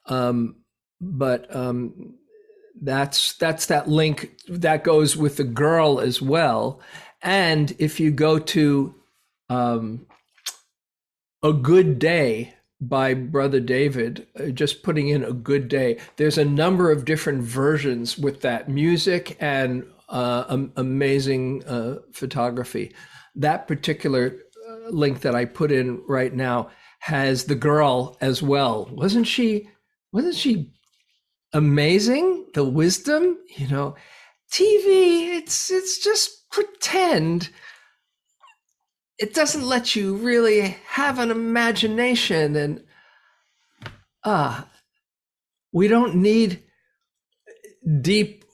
Um, 0.06 0.56
but 1.00 1.54
um, 1.54 2.14
that's 2.80 3.34
that's 3.34 3.66
that 3.66 3.88
link 3.88 4.36
that 4.48 4.84
goes 4.84 5.16
with 5.16 5.36
the 5.36 5.44
girl 5.44 5.98
as 5.98 6.22
well. 6.22 6.80
And 7.20 7.74
if 7.78 7.98
you 7.98 8.12
go 8.12 8.38
to 8.38 8.94
um, 9.48 10.06
a 11.42 11.52
good 11.52 11.98
day 11.98 12.54
by 12.80 13.14
Brother 13.14 13.60
David, 13.60 14.26
uh, 14.38 14.46
just 14.46 14.82
putting 14.82 15.08
in 15.08 15.24
a 15.24 15.32
good 15.32 15.68
day. 15.68 15.98
There's 16.16 16.38
a 16.38 16.44
number 16.44 16.90
of 16.90 17.04
different 17.04 17.42
versions 17.42 18.16
with 18.16 18.40
that 18.42 18.68
music 18.68 19.36
and 19.40 19.84
uh, 20.08 20.66
amazing 20.76 21.64
uh, 21.64 21.98
photography. 22.12 22.94
That 23.34 23.66
particular 23.68 24.36
link 24.90 25.20
that 25.20 25.34
I 25.34 25.44
put 25.44 25.72
in 25.72 26.02
right 26.06 26.32
now 26.32 26.70
has 27.00 27.44
the 27.44 27.54
girl 27.54 28.16
as 28.20 28.42
well. 28.42 28.88
Wasn't 28.92 29.26
she? 29.26 29.68
Wasn't 30.12 30.34
she 30.34 30.72
amazing? 31.52 32.46
The 32.54 32.64
wisdom, 32.64 33.38
you 33.56 33.68
know. 33.68 33.94
TV, 34.50 35.36
it's 35.36 35.70
it's 35.70 36.02
just 36.02 36.50
pretend. 36.50 37.50
It 39.18 39.34
doesn't 39.34 39.66
let 39.66 39.96
you 39.96 40.14
really 40.14 40.76
have 40.86 41.18
an 41.18 41.30
imagination, 41.30 42.54
and 42.54 42.84
ah, 44.24 44.62
uh, 44.62 44.64
we 45.72 45.88
don't 45.88 46.16
need 46.16 46.62
deep 48.00 48.44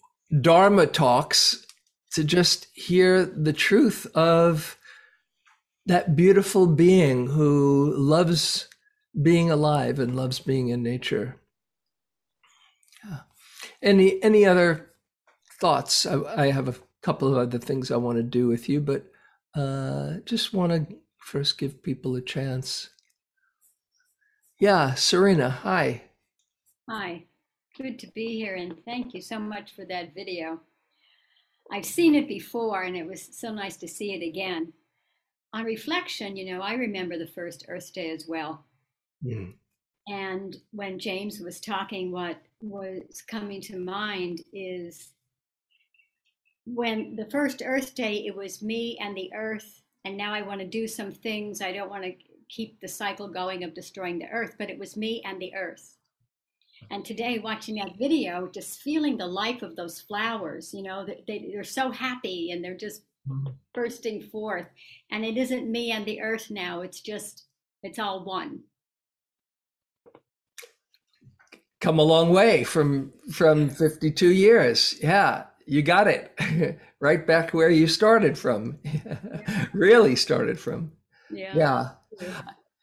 dharma 0.40 0.86
talks 0.86 1.66
to 2.12 2.24
just 2.24 2.66
hear 2.74 3.24
the 3.24 3.52
truth 3.52 4.06
of 4.14 4.78
that 5.86 6.16
beautiful 6.16 6.66
being 6.66 7.26
who 7.26 7.92
loves 7.96 8.68
being 9.20 9.50
alive 9.50 9.98
and 9.98 10.16
loves 10.16 10.40
being 10.40 10.68
in 10.68 10.82
nature. 10.82 11.36
Yeah. 13.04 13.18
Any 13.82 14.22
any 14.22 14.46
other 14.46 14.90
thoughts? 15.60 16.06
I, 16.06 16.22
I, 16.36 16.50
have 16.50 16.68
a 16.68 16.74
couple 17.02 17.28
of 17.28 17.36
other 17.36 17.58
things 17.58 17.90
I 17.90 17.96
want 17.96 18.16
to 18.16 18.22
do 18.22 18.48
with 18.48 18.68
you, 18.68 18.80
but 18.80 19.04
uh, 19.54 20.14
just 20.24 20.52
want 20.52 20.72
to 20.72 20.96
first 21.18 21.58
give 21.58 21.82
people 21.82 22.16
a 22.16 22.20
chance. 22.20 22.90
Yeah, 24.60 24.94
Serena, 24.94 25.50
hi. 25.50 26.02
Hi, 26.88 27.24
good 27.76 27.98
to 28.00 28.06
be 28.08 28.36
here, 28.36 28.54
and 28.54 28.76
thank 28.84 29.14
you 29.14 29.20
so 29.20 29.38
much 29.38 29.74
for 29.74 29.84
that 29.86 30.14
video. 30.14 30.60
I've 31.72 31.86
seen 31.86 32.14
it 32.14 32.28
before, 32.28 32.82
and 32.82 32.96
it 32.96 33.06
was 33.06 33.28
so 33.32 33.52
nice 33.52 33.76
to 33.78 33.88
see 33.88 34.12
it 34.12 34.26
again 34.26 34.72
on 35.54 35.64
reflection, 35.64 36.36
you 36.36 36.52
know, 36.52 36.60
I 36.60 36.74
remember 36.74 37.16
the 37.16 37.28
first 37.28 37.66
Earth 37.68 37.92
Day 37.94 38.10
as 38.10 38.26
well. 38.26 38.64
Mm. 39.24 39.54
And 40.08 40.56
when 40.72 40.98
James 40.98 41.40
was 41.40 41.60
talking, 41.60 42.10
what 42.10 42.42
was 42.60 43.22
coming 43.22 43.60
to 43.62 43.78
mind 43.78 44.40
is 44.52 45.12
when 46.66 47.16
the 47.16 47.26
first 47.30 47.62
Earth 47.64 47.94
Day, 47.94 48.24
it 48.26 48.34
was 48.34 48.62
me 48.62 48.98
and 49.00 49.16
the 49.16 49.30
Earth. 49.34 49.82
And 50.04 50.16
now 50.16 50.34
I 50.34 50.42
want 50.42 50.60
to 50.60 50.66
do 50.66 50.86
some 50.86 51.12
things. 51.12 51.60
I 51.60 51.72
don't 51.72 51.90
want 51.90 52.04
to 52.04 52.14
keep 52.48 52.80
the 52.80 52.88
cycle 52.88 53.28
going 53.28 53.64
of 53.64 53.74
destroying 53.74 54.18
the 54.18 54.28
Earth, 54.28 54.56
but 54.58 54.70
it 54.70 54.78
was 54.78 54.96
me 54.96 55.22
and 55.24 55.40
the 55.40 55.54
Earth. 55.54 55.96
And 56.90 57.04
today, 57.04 57.38
watching 57.38 57.76
that 57.76 57.96
video, 57.98 58.48
just 58.48 58.80
feeling 58.80 59.16
the 59.16 59.26
life 59.26 59.62
of 59.62 59.76
those 59.76 60.00
flowers, 60.00 60.74
you 60.74 60.82
know, 60.82 61.06
they, 61.26 61.50
they're 61.52 61.64
so 61.64 61.90
happy 61.90 62.50
and 62.50 62.62
they're 62.62 62.76
just 62.76 63.02
bursting 63.72 64.20
forth. 64.22 64.66
And 65.10 65.24
it 65.24 65.36
isn't 65.36 65.70
me 65.70 65.92
and 65.92 66.04
the 66.04 66.20
earth 66.20 66.50
now, 66.50 66.82
it's 66.82 67.00
just, 67.00 67.46
it's 67.82 67.98
all 67.98 68.24
one. 68.24 68.60
Come 71.80 71.98
a 71.98 72.02
long 72.02 72.30
way 72.30 72.64
from 72.64 73.12
from 73.30 73.68
52 73.68 74.30
years. 74.30 74.94
Yeah, 75.02 75.44
you 75.66 75.82
got 75.82 76.06
it. 76.06 76.78
right 77.00 77.26
back 77.26 77.52
where 77.52 77.70
you 77.70 77.86
started 77.86 78.38
from. 78.38 78.78
really 79.72 80.16
started 80.16 80.58
from. 80.58 80.92
Yeah. 81.30 81.54
Yeah. 81.56 81.88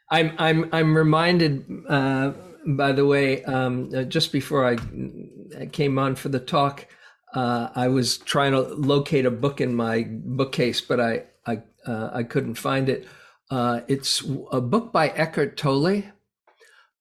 I'm 0.09 0.33
I'm 0.37 0.69
I'm 0.73 0.95
reminded 0.95 1.65
uh, 1.87 2.33
by 2.65 2.91
the 2.91 3.05
way, 3.05 3.43
um, 3.43 3.89
uh, 3.95 4.03
just 4.03 4.31
before 4.31 4.65
I 4.67 5.65
came 5.71 5.97
on 5.97 6.15
for 6.15 6.29
the 6.29 6.39
talk, 6.39 6.85
uh, 7.33 7.69
I 7.75 7.87
was 7.87 8.17
trying 8.17 8.51
to 8.51 8.61
locate 8.61 9.25
a 9.25 9.31
book 9.31 9.61
in 9.61 9.75
my 9.75 10.05
bookcase, 10.07 10.81
but 10.81 10.99
I 10.99 11.23
I 11.45 11.61
uh, 11.85 12.09
I 12.13 12.23
couldn't 12.23 12.55
find 12.55 12.89
it. 12.89 13.07
Uh, 13.49 13.81
it's 13.87 14.23
a 14.51 14.61
book 14.61 14.93
by 14.93 15.09
Eckhart 15.09 15.57
Tolle 15.57 16.03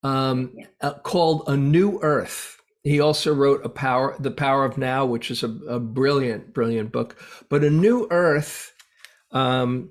um, 0.02 0.56
uh, 0.80 0.94
called 0.94 1.44
A 1.46 1.56
New 1.56 2.00
Earth. 2.02 2.59
He 2.82 3.00
also 3.00 3.34
wrote 3.34 3.64
a 3.64 3.68
power, 3.68 4.16
The 4.18 4.30
Power 4.30 4.64
of 4.64 4.78
Now, 4.78 5.04
which 5.04 5.30
is 5.30 5.42
a, 5.42 5.50
a 5.68 5.78
brilliant, 5.78 6.54
brilliant 6.54 6.92
book. 6.92 7.20
But 7.48 7.62
A 7.62 7.70
New 7.70 8.08
Earth 8.10 8.72
um, 9.32 9.90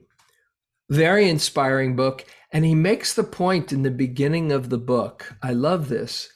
very 0.89 1.29
inspiring 1.29 1.95
book. 1.95 2.25
And 2.51 2.65
he 2.65 2.75
makes 2.75 3.13
the 3.13 3.23
point 3.23 3.71
in 3.71 3.83
the 3.83 3.91
beginning 3.91 4.51
of 4.51 4.69
the 4.69 4.77
book. 4.77 5.35
I 5.41 5.53
love 5.53 5.87
this. 5.87 6.29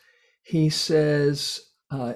He 0.44 0.70
says, 0.70 1.62
uh, 1.90 2.14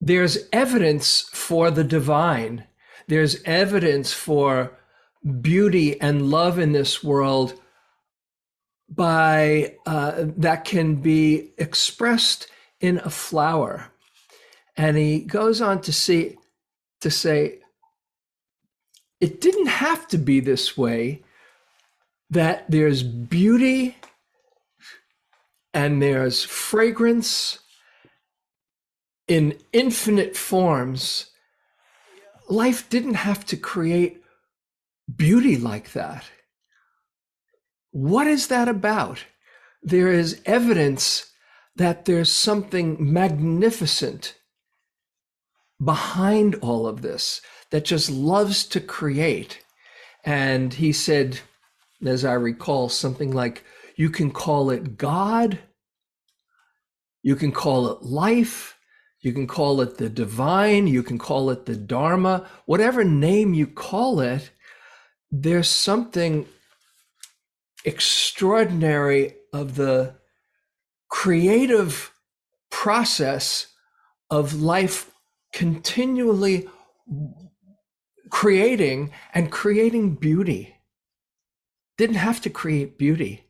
there's 0.00 0.48
evidence 0.52 1.28
for 1.32 1.70
the 1.70 1.84
divine, 1.84 2.66
there's 3.06 3.42
evidence 3.44 4.12
for 4.12 4.76
beauty 5.40 6.00
and 6.00 6.30
love 6.30 6.58
in 6.58 6.72
this 6.72 7.04
world 7.04 7.54
by 8.88 9.76
uh, 9.86 10.24
that 10.36 10.64
can 10.64 10.96
be 10.96 11.52
expressed 11.58 12.48
in 12.80 12.98
a 12.98 13.10
flower. 13.10 13.90
And 14.76 14.96
he 14.96 15.20
goes 15.20 15.60
on 15.60 15.80
to 15.82 15.92
see 15.92 16.36
to 17.00 17.10
say 17.10 17.60
it 19.20 19.40
didn't 19.40 19.66
have 19.66 20.06
to 20.08 20.18
be 20.18 20.40
this 20.40 20.76
way 20.76 21.22
that 22.30 22.70
there's 22.70 23.02
beauty 23.02 23.96
and 25.72 26.02
there's 26.02 26.44
fragrance 26.44 27.58
in 29.28 29.58
infinite 29.72 30.36
forms. 30.36 31.30
Life 32.48 32.88
didn't 32.90 33.14
have 33.14 33.46
to 33.46 33.56
create 33.56 34.22
beauty 35.16 35.56
like 35.56 35.92
that 35.92 36.24
what 37.94 38.26
is 38.26 38.48
that 38.48 38.66
about 38.66 39.24
there 39.80 40.12
is 40.12 40.42
evidence 40.46 41.30
that 41.76 42.06
there's 42.06 42.30
something 42.30 42.96
magnificent 42.98 44.34
behind 45.82 46.56
all 46.56 46.88
of 46.88 47.02
this 47.02 47.40
that 47.70 47.84
just 47.84 48.10
loves 48.10 48.66
to 48.66 48.80
create. 48.80 49.60
And 50.24 50.74
he 50.74 50.92
said, 50.92 51.38
as 52.04 52.24
I 52.24 52.32
recall, 52.32 52.88
something 52.88 53.30
like, 53.30 53.62
you 53.94 54.10
can 54.10 54.32
call 54.32 54.70
it 54.70 54.98
God, 54.98 55.60
you 57.22 57.36
can 57.36 57.52
call 57.52 57.88
it 57.92 58.02
life, 58.02 58.76
you 59.20 59.32
can 59.32 59.46
call 59.46 59.80
it 59.80 59.98
the 59.98 60.08
divine, 60.08 60.88
you 60.88 61.04
can 61.04 61.18
call 61.18 61.48
it 61.50 61.66
the 61.66 61.76
Dharma, 61.76 62.48
whatever 62.66 63.04
name 63.04 63.54
you 63.54 63.68
call 63.68 64.18
it, 64.18 64.50
there's 65.30 65.68
something 65.68 66.46
extraordinary 67.84 69.36
of 69.52 69.76
the 69.76 70.16
creative 71.08 72.12
process 72.70 73.68
of 74.30 74.60
life 74.60 75.10
continually 75.52 76.68
creating 78.30 79.12
and 79.32 79.52
creating 79.52 80.16
beauty. 80.16 80.76
Didn't 81.96 82.16
have 82.16 82.40
to 82.42 82.50
create 82.50 82.98
beauty, 82.98 83.44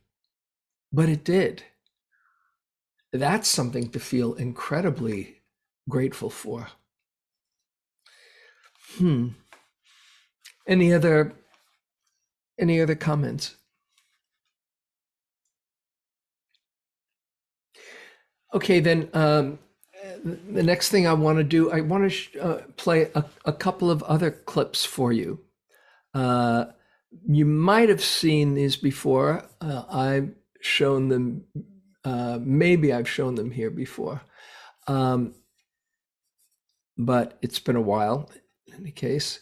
but 0.92 1.08
it 1.08 1.24
did. 1.24 1.62
That's 3.12 3.48
something 3.48 3.88
to 3.90 4.00
feel 4.00 4.34
incredibly 4.34 5.42
grateful 5.88 6.28
for. 6.28 6.68
Hmm. 8.98 9.28
Any 10.66 10.92
other 10.92 11.32
any 12.58 12.80
other 12.80 12.94
comments? 12.94 13.56
Okay, 18.54 18.78
then 18.78 19.10
um, 19.14 19.58
the 20.24 20.62
next 20.62 20.90
thing 20.90 21.08
I 21.08 21.12
want 21.12 21.38
to 21.38 21.44
do, 21.44 21.72
I 21.72 21.80
want 21.80 22.04
to 22.04 22.10
sh- 22.10 22.36
uh, 22.40 22.58
play 22.76 23.10
a, 23.14 23.24
a, 23.44 23.52
couple 23.52 23.90
of 23.90 24.02
other 24.04 24.30
clips 24.30 24.84
for 24.84 25.12
you. 25.12 25.40
Uh, 26.14 26.66
you 27.26 27.46
might 27.46 27.88
have 27.88 28.02
seen 28.02 28.54
these 28.54 28.76
before. 28.76 29.44
Uh, 29.60 29.82
I've 29.90 30.30
shown 30.60 31.08
them, 31.08 31.44
uh, 32.04 32.38
maybe 32.40 32.92
I've 32.92 33.08
shown 33.08 33.34
them 33.34 33.50
here 33.50 33.70
before. 33.70 34.22
Um, 34.86 35.34
but 36.96 37.36
it's 37.42 37.58
been 37.58 37.76
a 37.76 37.80
while 37.80 38.30
in 38.68 38.74
any 38.74 38.92
case. 38.92 39.40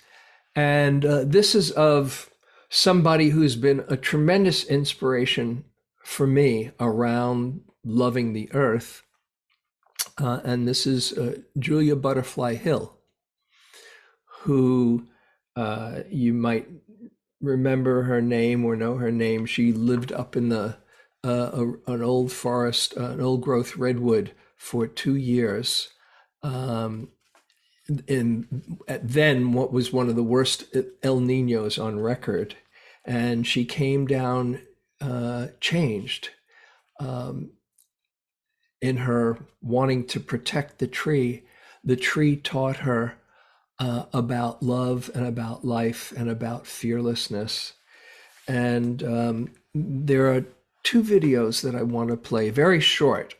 And 0.56 1.04
uh, 1.04 1.24
this 1.24 1.54
is 1.54 1.70
of 1.72 2.30
somebody 2.70 3.28
who's 3.28 3.56
been 3.56 3.84
a 3.88 3.96
tremendous 3.98 4.64
inspiration 4.64 5.64
for 6.02 6.26
me 6.26 6.70
around 6.80 7.60
loving 7.84 8.32
the 8.32 8.48
earth 8.52 9.02
uh, 10.18 10.40
and 10.44 10.68
this 10.68 10.86
is 10.86 11.12
uh, 11.12 11.38
Julia 11.58 11.96
Butterfly 11.96 12.54
Hill, 12.54 12.96
who 14.40 15.06
uh, 15.56 16.00
you 16.10 16.34
might 16.34 16.68
remember 17.40 18.02
her 18.02 18.20
name 18.20 18.64
or 18.64 18.76
know 18.76 18.96
her 18.96 19.10
name. 19.10 19.46
She 19.46 19.72
lived 19.72 20.12
up 20.12 20.36
in 20.36 20.48
the 20.48 20.76
uh, 21.24 21.50
a, 21.86 21.92
an 21.92 22.02
old 22.02 22.32
forest, 22.32 22.94
uh, 22.96 23.10
an 23.10 23.20
old 23.20 23.42
growth 23.42 23.76
redwood 23.76 24.32
for 24.56 24.86
two 24.86 25.16
years. 25.16 25.88
Um, 26.42 27.10
in 28.06 28.46
then 29.02 29.52
what 29.52 29.72
was 29.72 29.92
one 29.92 30.08
of 30.08 30.16
the 30.16 30.22
worst 30.22 30.64
El 31.02 31.20
Ninos 31.20 31.78
on 31.78 32.00
record, 32.00 32.56
and 33.04 33.46
she 33.46 33.64
came 33.64 34.06
down 34.06 34.62
uh, 35.00 35.48
changed. 35.60 36.30
Um, 37.00 37.52
in 38.82 38.98
her 38.98 39.38
wanting 39.62 40.04
to 40.08 40.20
protect 40.20 40.78
the 40.78 40.88
tree, 40.88 41.44
the 41.84 41.96
tree 41.96 42.36
taught 42.36 42.78
her 42.78 43.14
uh, 43.78 44.04
about 44.12 44.62
love 44.62 45.10
and 45.14 45.24
about 45.24 45.64
life 45.64 46.12
and 46.16 46.28
about 46.28 46.66
fearlessness. 46.66 47.74
And 48.48 49.02
um, 49.04 49.50
there 49.72 50.34
are 50.34 50.44
two 50.82 51.02
videos 51.02 51.62
that 51.62 51.76
I 51.76 51.82
want 51.82 52.10
to 52.10 52.16
play, 52.16 52.50
very 52.50 52.80
short. 52.80 53.36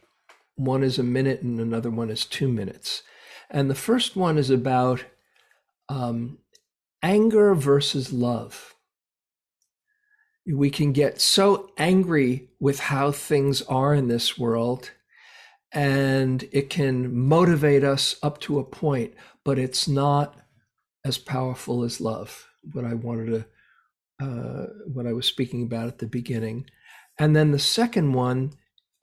One 0.54 0.84
is 0.84 0.98
a 0.98 1.02
minute 1.02 1.42
and 1.42 1.58
another 1.58 1.90
one 1.90 2.08
is 2.08 2.24
two 2.24 2.48
minutes. 2.48 3.02
And 3.50 3.68
the 3.68 3.74
first 3.74 4.16
one 4.16 4.38
is 4.38 4.48
about 4.48 5.04
um, 5.88 6.38
anger 7.02 7.54
versus 7.54 8.12
love. 8.12 8.74
We 10.46 10.70
can 10.70 10.92
get 10.92 11.20
so 11.20 11.70
angry 11.78 12.48
with 12.60 12.78
how 12.80 13.10
things 13.12 13.62
are 13.62 13.94
in 13.94 14.08
this 14.08 14.38
world 14.38 14.92
and 15.72 16.48
it 16.52 16.70
can 16.70 17.16
motivate 17.16 17.84
us 17.84 18.16
up 18.22 18.40
to 18.40 18.58
a 18.58 18.64
point, 18.64 19.14
but 19.44 19.58
it's 19.58 19.88
not 19.88 20.36
as 21.04 21.18
powerful 21.18 21.82
as 21.82 22.00
love. 22.00 22.46
What 22.72 22.84
I 22.84 22.94
wanted 22.94 23.26
to, 24.20 24.24
uh, 24.24 24.66
what 24.92 25.06
I 25.06 25.12
was 25.12 25.26
speaking 25.26 25.62
about 25.62 25.88
at 25.88 25.98
the 25.98 26.06
beginning, 26.06 26.66
and 27.18 27.34
then 27.34 27.50
the 27.52 27.58
second 27.58 28.12
one 28.12 28.52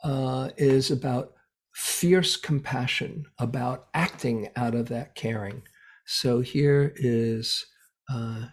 uh, 0.03 0.49
is 0.57 0.91
about 0.91 1.33
fierce 1.73 2.37
compassion, 2.37 3.25
about 3.37 3.87
acting 3.93 4.49
out 4.55 4.75
of 4.75 4.89
that 4.89 5.15
caring. 5.15 5.63
So 6.05 6.41
here 6.41 6.93
is 6.95 7.65
uh, 8.11 8.45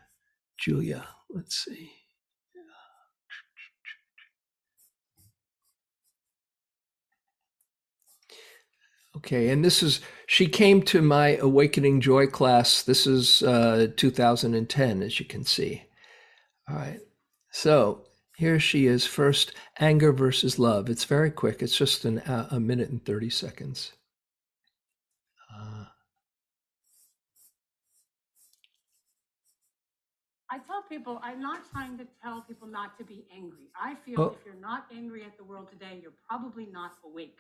Julia. 0.59 1.07
Let's 1.31 1.64
see. 1.64 1.95
Okay, 9.16 9.48
and 9.48 9.64
this 9.64 9.83
is 9.83 10.00
she 10.26 10.46
came 10.46 10.83
to 10.83 11.00
my 11.00 11.37
Awakening 11.37 12.00
Joy 12.00 12.26
class. 12.26 12.83
This 12.83 13.07
is 13.07 13.42
uh, 13.42 13.88
2010, 13.96 15.02
as 15.02 15.18
you 15.18 15.26
can 15.26 15.44
see. 15.44 15.85
All 16.68 16.76
right, 16.76 17.00
so 17.50 18.02
here 18.37 18.61
she 18.61 18.87
is. 18.87 19.07
First, 19.07 19.52
anger 19.79 20.12
versus 20.12 20.59
love. 20.59 20.90
It's 20.90 21.05
very 21.05 21.31
quick. 21.31 21.62
It's 21.62 21.76
just 21.76 22.05
an, 22.05 22.18
uh, 22.20 22.48
a 22.50 22.61
minute 22.61 22.90
and 22.90 23.02
30 23.05 23.31
seconds. 23.31 23.92
Uh, 25.59 25.85
I 30.50 30.59
tell 30.59 30.83
people 30.90 31.18
I'm 31.22 31.40
not 31.40 31.61
trying 31.72 31.97
to 31.99 32.07
tell 32.22 32.43
people 32.43 32.68
not 32.68 32.99
to 32.99 33.05
be 33.05 33.24
angry. 33.34 33.70
I 33.80 33.95
feel 34.05 34.20
Oh. 34.20 34.36
if 34.38 34.45
you're 34.45 34.55
not 34.61 34.86
angry 34.95 35.24
at 35.24 35.36
the 35.38 35.45
world 35.45 35.70
today, 35.70 35.99
you're 36.03 36.12
probably 36.28 36.66
not 36.66 36.93
awake. 37.05 37.38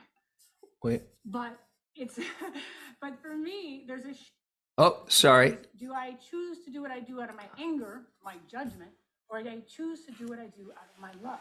Wait. 0.82 1.02
But 1.24 1.58
it's, 1.94 2.18
but 3.00 3.20
for 3.20 3.36
me, 3.36 3.84
there's 3.86 4.04
a. 4.04 4.14
sh- 4.14 4.30
Oh, 4.78 5.04
sorry. 5.08 5.56
Do 5.78 5.94
I 5.94 6.16
choose 6.30 6.58
to 6.66 6.70
do 6.70 6.82
what 6.82 6.90
I 6.90 7.00
do 7.00 7.22
out 7.22 7.30
of 7.30 7.36
my 7.36 7.46
anger, 7.58 8.02
my 8.22 8.34
judgment, 8.50 8.90
or 9.30 9.42
do 9.42 9.48
I 9.48 9.60
choose 9.66 10.04
to 10.04 10.12
do 10.12 10.26
what 10.26 10.38
I 10.38 10.48
do 10.48 10.70
out 10.76 10.86
of 10.94 11.00
my 11.00 11.12
love? 11.26 11.40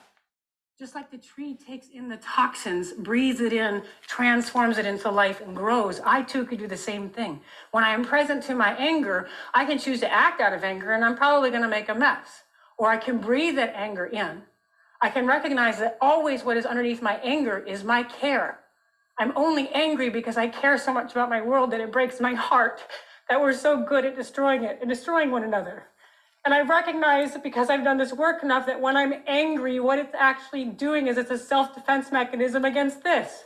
Just 0.80 0.96
like 0.96 1.10
the 1.12 1.18
tree 1.18 1.56
takes 1.56 1.88
in 1.88 2.08
the 2.10 2.18
toxins, 2.18 2.92
breathes 2.94 3.40
it 3.42 3.54
in, 3.54 3.84
transforms 4.08 4.78
it 4.78 4.86
into 4.86 5.10
life, 5.10 5.40
and 5.42 5.56
grows, 5.56 6.02
I 6.06 6.22
too 6.24 6.46
could 6.46 6.60
do 6.60 6.68
the 6.68 6.78
same 6.78 7.10
thing. 7.10 7.42
When 7.72 7.84
I 7.84 7.94
am 7.94 8.04
present 8.04 8.44
to 8.44 8.56
my 8.56 8.76
anger, 8.78 9.28
I 9.54 9.66
can 9.66 9.80
choose 9.80 10.02
to 10.02 10.12
act 10.12 10.42
out 10.42 10.52
of 10.54 10.64
anger, 10.66 10.92
and 10.94 11.04
I'm 11.04 11.16
probably 11.16 11.50
going 11.50 11.62
to 11.62 11.70
make 11.70 11.88
a 11.90 11.96
mess. 11.96 12.44
Or 12.78 12.90
I 12.90 12.98
can 12.98 13.20
breathe 13.20 13.56
that 13.56 13.74
anger 13.76 14.06
in. 14.06 14.44
I 15.02 15.10
can 15.10 15.26
recognize 15.28 15.80
that 15.80 15.98
always 16.02 16.44
what 16.44 16.58
is 16.58 16.66
underneath 16.66 17.02
my 17.02 17.16
anger 17.24 17.58
is 17.60 17.84
my 17.86 18.04
care. 18.04 18.60
I'm 19.18 19.32
only 19.36 19.70
angry 19.70 20.10
because 20.10 20.38
I 20.38 20.48
care 20.48 20.78
so 20.78 20.94
much 20.94 21.12
about 21.12 21.30
my 21.30 21.42
world 21.42 21.72
that 21.72 21.80
it 21.80 21.92
breaks 21.92 22.20
my 22.20 22.34
heart 22.34 22.82
that 23.30 23.42
we're 23.42 23.54
so 23.54 23.84
good 23.84 24.06
at 24.06 24.16
destroying 24.16 24.64
it 24.64 24.80
and 24.82 24.90
destroying 24.90 25.32
one 25.32 25.44
another. 25.44 25.88
And 26.44 26.54
I 26.54 26.62
recognize 26.62 27.36
because 27.38 27.70
I've 27.70 27.84
done 27.84 27.98
this 27.98 28.14
work 28.14 28.44
enough 28.44 28.68
that 28.68 28.80
when 28.80 28.96
I'm 28.96 29.14
angry, 29.26 29.80
what 29.80 29.98
it's 29.98 30.14
actually 30.14 30.66
doing 30.66 31.08
is 31.08 31.18
it's 31.18 31.32
a 31.32 31.40
self 31.40 31.74
defense 31.74 32.12
mechanism 32.12 32.66
against 32.66 33.04
this, 33.04 33.46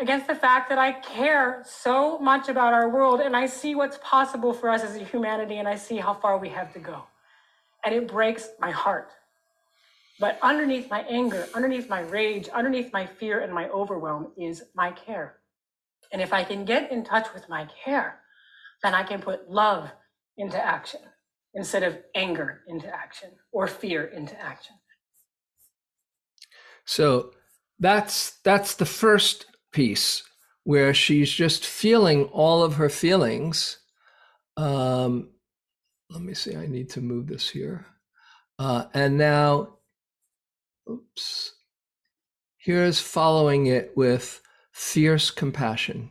against 0.00 0.26
the 0.26 0.34
fact 0.34 0.68
that 0.70 0.78
I 0.78 0.92
care 0.92 1.62
so 1.64 2.18
much 2.18 2.48
about 2.48 2.72
our 2.72 2.88
world 2.88 3.20
and 3.20 3.36
I 3.36 3.46
see 3.46 3.76
what's 3.76 3.98
possible 4.02 4.52
for 4.52 4.68
us 4.68 4.82
as 4.82 4.96
a 4.96 5.04
humanity 5.04 5.58
and 5.58 5.68
I 5.68 5.76
see 5.76 5.98
how 5.98 6.14
far 6.14 6.38
we 6.38 6.48
have 6.48 6.72
to 6.72 6.80
go. 6.80 7.04
And 7.84 7.94
it 7.94 8.08
breaks 8.08 8.48
my 8.58 8.72
heart. 8.72 9.10
But 10.20 10.38
underneath 10.42 10.90
my 10.90 11.02
anger, 11.02 11.48
underneath 11.54 11.88
my 11.88 12.00
rage, 12.00 12.48
underneath 12.48 12.92
my 12.92 13.06
fear 13.06 13.40
and 13.40 13.52
my 13.52 13.68
overwhelm 13.68 14.32
is 14.36 14.62
my 14.74 14.92
care. 14.92 15.38
And 16.12 16.20
if 16.20 16.32
I 16.32 16.44
can 16.44 16.64
get 16.64 16.92
in 16.92 17.04
touch 17.04 17.32
with 17.34 17.48
my 17.48 17.68
care, 17.84 18.20
then 18.82 18.94
I 18.94 19.02
can 19.02 19.20
put 19.20 19.50
love 19.50 19.90
into 20.36 20.62
action 20.62 21.00
instead 21.54 21.82
of 21.82 21.98
anger 22.14 22.60
into 22.66 22.88
action 22.88 23.30
or 23.52 23.66
fear 23.66 24.04
into 24.04 24.38
action. 24.40 24.76
So 26.84 27.32
that's 27.78 28.38
that's 28.44 28.74
the 28.74 28.86
first 28.86 29.46
piece 29.72 30.22
where 30.64 30.94
she's 30.94 31.30
just 31.30 31.66
feeling 31.66 32.24
all 32.26 32.62
of 32.62 32.74
her 32.74 32.88
feelings. 32.88 33.78
Um, 34.56 35.30
let 36.10 36.22
me 36.22 36.34
see. 36.34 36.56
I 36.56 36.66
need 36.66 36.90
to 36.90 37.00
move 37.00 37.26
this 37.26 37.48
here. 37.48 37.86
Uh, 38.58 38.84
and 38.94 39.16
now, 39.16 39.78
oops. 40.88 41.52
Here's 42.56 43.00
following 43.00 43.66
it 43.66 43.92
with 43.96 44.40
fierce 44.70 45.30
compassion. 45.30 46.10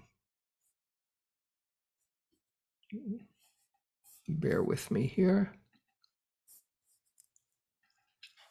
Bear 4.28 4.62
with 4.62 4.92
me 4.92 5.08
here. 5.08 5.54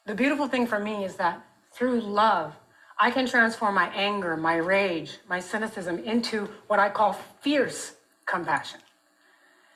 The 0.05 0.15
beautiful 0.15 0.47
thing 0.47 0.65
for 0.65 0.79
me 0.79 1.05
is 1.05 1.15
that 1.17 1.45
through 1.73 2.01
love, 2.01 2.55
I 2.99 3.11
can 3.11 3.25
transform 3.25 3.75
my 3.75 3.87
anger, 3.95 4.35
my 4.35 4.55
rage, 4.57 5.19
my 5.29 5.39
cynicism 5.39 5.99
into 5.99 6.49
what 6.67 6.79
I 6.79 6.89
call 6.89 7.13
fierce 7.41 7.93
compassion. 8.25 8.79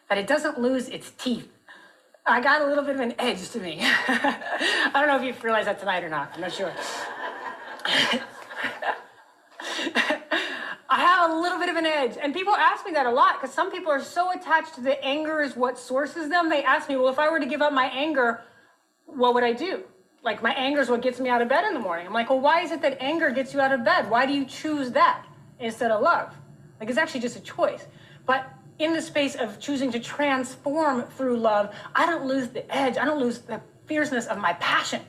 That 0.09 0.17
it 0.17 0.27
doesn't 0.27 0.59
lose 0.59 0.89
its 0.89 1.11
teeth. 1.17 1.54
I 2.27 2.41
got 2.41 2.61
a 2.61 2.65
little 2.65 2.83
bit 2.83 2.95
of 2.95 3.01
an 3.01 3.13
edge 3.19 3.49
to 3.51 3.59
me. 3.59 3.77
I 3.81 4.91
don't 4.93 5.07
know 5.07 5.17
if 5.17 5.23
you've 5.23 5.43
realized 5.43 5.67
that 5.67 5.79
tonight 5.79 6.03
or 6.03 6.09
not. 6.09 6.31
I'm 6.33 6.41
not 6.41 6.51
sure. 6.51 6.73
I 10.89 10.99
have 10.99 11.29
a 11.29 11.35
little 11.35 11.59
bit 11.59 11.69
of 11.69 11.75
an 11.75 11.85
edge. 11.85 12.17
And 12.19 12.33
people 12.33 12.55
ask 12.55 12.83
me 12.83 12.93
that 12.93 13.05
a 13.05 13.11
lot 13.11 13.39
because 13.39 13.53
some 13.53 13.71
people 13.71 13.91
are 13.91 14.01
so 14.01 14.31
attached 14.31 14.73
to 14.75 14.81
the 14.81 15.03
anger 15.03 15.41
is 15.41 15.55
what 15.55 15.77
sources 15.77 16.29
them. 16.29 16.49
They 16.49 16.63
ask 16.63 16.89
me, 16.89 16.95
well, 16.95 17.09
if 17.09 17.19
I 17.19 17.29
were 17.29 17.39
to 17.39 17.45
give 17.45 17.61
up 17.61 17.73
my 17.73 17.85
anger, 17.85 18.41
what 19.05 19.35
would 19.35 19.43
I 19.43 19.53
do? 19.53 19.83
Like, 20.23 20.41
my 20.41 20.53
anger 20.53 20.81
is 20.81 20.89
what 20.89 21.03
gets 21.03 21.19
me 21.19 21.29
out 21.29 21.43
of 21.43 21.49
bed 21.49 21.65
in 21.65 21.75
the 21.75 21.79
morning. 21.79 22.07
I'm 22.07 22.13
like, 22.13 22.31
well, 22.31 22.39
why 22.39 22.61
is 22.61 22.71
it 22.71 22.81
that 22.81 22.99
anger 22.99 23.29
gets 23.29 23.53
you 23.53 23.61
out 23.61 23.71
of 23.71 23.85
bed? 23.85 24.09
Why 24.09 24.25
do 24.25 24.33
you 24.33 24.45
choose 24.45 24.91
that 24.93 25.23
instead 25.59 25.91
of 25.91 26.01
love? 26.01 26.33
Like, 26.79 26.89
it's 26.89 26.97
actually 26.97 27.19
just 27.19 27.35
a 27.35 27.41
choice. 27.41 27.85
But 28.25 28.51
in 28.79 28.93
the 28.93 29.01
space 29.01 29.35
of 29.35 29.59
choosing 29.59 29.91
to 29.91 29.99
transform 29.99 31.03
through 31.03 31.37
love, 31.37 31.73
I 31.95 32.05
don't 32.05 32.25
lose 32.25 32.49
the 32.49 32.69
edge. 32.73 32.97
I 32.97 33.05
don't 33.05 33.19
lose 33.19 33.39
the 33.39 33.61
fierceness 33.85 34.27
of 34.27 34.37
my 34.37 34.53
passion. 34.53 35.01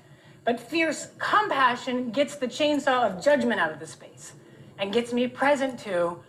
But 0.45 0.61
fierce 0.61 1.09
compassion 1.19 2.11
gets 2.11 2.37
the 2.37 2.47
chainsaw 2.47 3.11
of 3.11 3.25
judgment 3.25 3.61
out 3.61 3.73
of 3.73 3.81
the 3.81 3.87
space 3.87 4.35
and 4.79 4.93
gets 4.93 5.13
me 5.13 5.27
present 5.27 5.81
to 5.81 6.21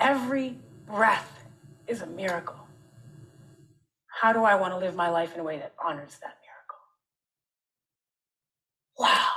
every 0.00 0.56
breath 0.86 1.44
is 1.86 2.00
a 2.00 2.06
miracle. 2.06 2.56
How 4.06 4.32
do 4.32 4.44
I 4.44 4.54
want 4.54 4.72
to 4.72 4.78
live 4.78 4.94
my 4.94 5.10
life 5.10 5.34
in 5.34 5.40
a 5.40 5.44
way 5.44 5.58
that 5.58 5.74
honors 5.84 6.16
that 6.22 6.38
miracle? 6.40 6.78
Wow. 8.98 9.28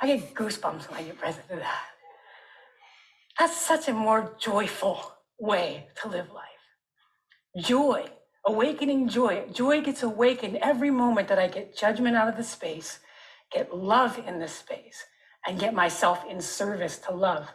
I 0.00 0.08
get 0.08 0.34
goosebumps 0.34 0.90
when 0.90 0.98
I 0.98 1.02
get 1.04 1.18
present 1.18 1.48
to 1.50 1.56
that. 1.56 1.84
That's 3.38 3.56
such 3.56 3.88
a 3.88 3.92
more 3.92 4.34
joyful 4.40 5.11
way 5.42 5.88
to 6.00 6.08
live 6.08 6.28
life. 6.32 6.44
Joy, 7.66 8.06
awakening 8.46 9.08
joy. 9.08 9.46
Joy 9.52 9.82
gets 9.82 10.02
awakened 10.04 10.58
every 10.62 10.90
moment 10.90 11.28
that 11.28 11.38
I 11.38 11.48
get 11.48 11.76
judgment 11.76 12.16
out 12.16 12.28
of 12.28 12.36
the 12.36 12.44
space, 12.44 13.00
get 13.52 13.76
love 13.76 14.18
in 14.26 14.38
the 14.38 14.48
space, 14.48 15.04
and 15.46 15.60
get 15.60 15.74
myself 15.74 16.24
in 16.30 16.40
service 16.40 16.98
to 17.00 17.12
love. 17.12 17.50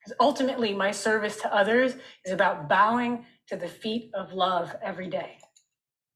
Because 0.00 0.16
ultimately, 0.20 0.72
my 0.72 0.92
service 0.92 1.36
to 1.42 1.54
others 1.54 1.94
is 2.24 2.32
about 2.32 2.68
bowing 2.68 3.26
to 3.48 3.56
the 3.56 3.68
feet 3.68 4.10
of 4.14 4.32
love 4.32 4.74
every 4.82 5.08
day 5.08 5.38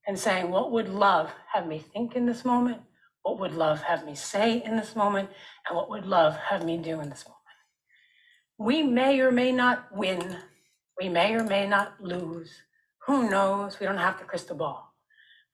and 0.07 0.17
saying, 0.17 0.49
What 0.49 0.71
would 0.71 0.89
love 0.89 1.31
have 1.53 1.67
me 1.67 1.79
think 1.79 2.15
in 2.15 2.25
this 2.25 2.45
moment? 2.45 2.81
What 3.23 3.39
would 3.39 3.53
love 3.53 3.81
have 3.83 4.05
me 4.05 4.15
say 4.15 4.63
in 4.63 4.77
this 4.77 4.95
moment? 4.95 5.29
And 5.67 5.77
what 5.77 5.89
would 5.89 6.05
love 6.05 6.37
have 6.37 6.65
me 6.65 6.77
do 6.77 7.01
in 7.01 7.09
this 7.09 7.25
moment? 7.25 7.39
We 8.57 8.83
may 8.83 9.19
or 9.19 9.31
may 9.31 9.51
not 9.51 9.95
win. 9.95 10.37
We 10.99 11.09
may 11.09 11.33
or 11.33 11.43
may 11.43 11.67
not 11.67 12.01
lose. 12.01 12.51
Who 13.07 13.29
knows? 13.29 13.79
We 13.79 13.85
don't 13.85 13.97
have 13.97 14.19
the 14.19 14.25
crystal 14.25 14.55
ball. 14.55 14.93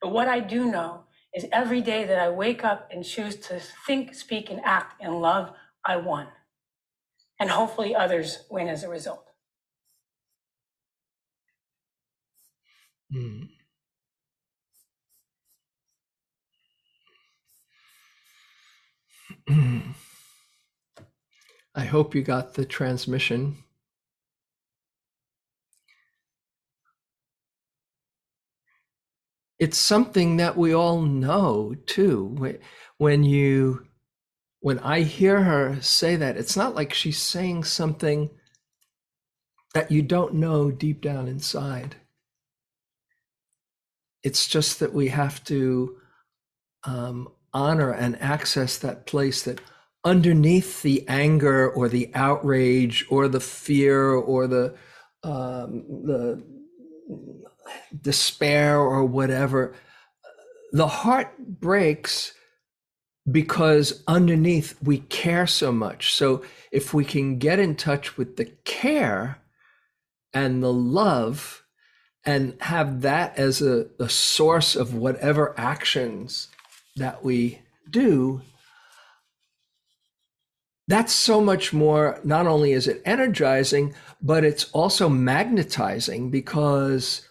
But 0.00 0.12
what 0.12 0.28
I 0.28 0.40
do 0.40 0.70
know 0.70 1.04
is 1.34 1.46
every 1.52 1.80
day 1.80 2.04
that 2.04 2.18
I 2.18 2.30
wake 2.30 2.64
up 2.64 2.88
and 2.92 3.04
choose 3.04 3.36
to 3.36 3.60
think, 3.86 4.14
speak, 4.14 4.50
and 4.50 4.60
act 4.64 5.02
in 5.02 5.20
love, 5.20 5.52
I 5.84 5.96
won. 5.96 6.28
And 7.38 7.50
hopefully 7.50 7.94
others 7.94 8.44
win 8.50 8.68
as 8.68 8.84
a 8.84 8.88
result. 8.88 9.26
Mm. 13.14 13.48
I 21.74 21.84
hope 21.84 22.14
you 22.14 22.22
got 22.22 22.54
the 22.54 22.64
transmission. 22.64 23.58
It's 29.60 29.78
something 29.78 30.38
that 30.38 30.56
we 30.58 30.74
all 30.74 31.02
know 31.02 31.74
too 31.86 32.58
when 32.98 33.24
you 33.24 33.86
when 34.60 34.78
i 34.80 35.02
hear 35.02 35.42
her 35.44 35.80
say 35.82 36.16
that 36.16 36.36
it's 36.36 36.56
not 36.56 36.74
like 36.74 36.94
she's 36.94 37.18
saying 37.18 37.64
something 37.64 38.30
that 39.74 39.90
you 39.90 40.02
don't 40.02 40.34
know 40.34 40.70
deep 40.70 41.00
down 41.00 41.28
inside. 41.28 41.96
It's 44.22 44.46
just 44.46 44.80
that 44.80 44.92
we 44.92 45.08
have 45.08 45.42
to 45.44 45.96
um, 46.84 47.28
honor 47.52 47.92
and 47.92 48.20
access 48.20 48.76
that 48.78 49.06
place 49.06 49.42
that 49.42 49.60
underneath 50.04 50.82
the 50.82 51.04
anger 51.08 51.70
or 51.70 51.88
the 51.88 52.10
outrage 52.14 53.06
or 53.10 53.28
the 53.28 53.40
fear 53.40 54.10
or 54.12 54.46
the 54.46 54.74
um, 55.22 55.84
the 56.04 56.42
despair 58.00 58.78
or 58.78 59.04
whatever, 59.04 59.74
the 60.72 60.86
heart 60.86 61.36
breaks 61.38 62.32
because 63.30 64.02
underneath 64.06 64.76
we 64.82 64.98
care 64.98 65.46
so 65.46 65.72
much. 65.72 66.12
So 66.12 66.42
if 66.72 66.94
we 66.94 67.04
can 67.04 67.38
get 67.38 67.58
in 67.58 67.76
touch 67.76 68.16
with 68.16 68.36
the 68.36 68.46
care 68.64 69.38
and 70.32 70.62
the 70.62 70.72
love 70.72 71.62
and 72.24 72.56
have 72.60 73.02
that 73.02 73.38
as 73.38 73.62
a, 73.62 73.86
a 73.98 74.08
source 74.08 74.76
of 74.76 74.94
whatever 74.94 75.54
actions 75.58 76.48
that 76.96 77.24
we 77.24 77.60
do, 77.88 78.42
that's 80.88 81.12
so 81.12 81.40
much 81.40 81.72
more. 81.72 82.18
Not 82.24 82.46
only 82.46 82.72
is 82.72 82.88
it 82.88 83.02
energizing, 83.04 83.94
but 84.20 84.44
it's 84.44 84.70
also 84.72 85.08
magnetizing 85.08 86.30
because 86.30 87.22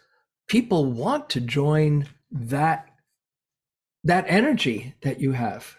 people 0.49 0.91
want 0.91 1.29
to 1.29 1.39
join 1.39 2.07
that 2.31 2.85
that 4.03 4.25
energy 4.27 4.95
that 5.01 5.21
you 5.21 5.31
have. 5.31 5.77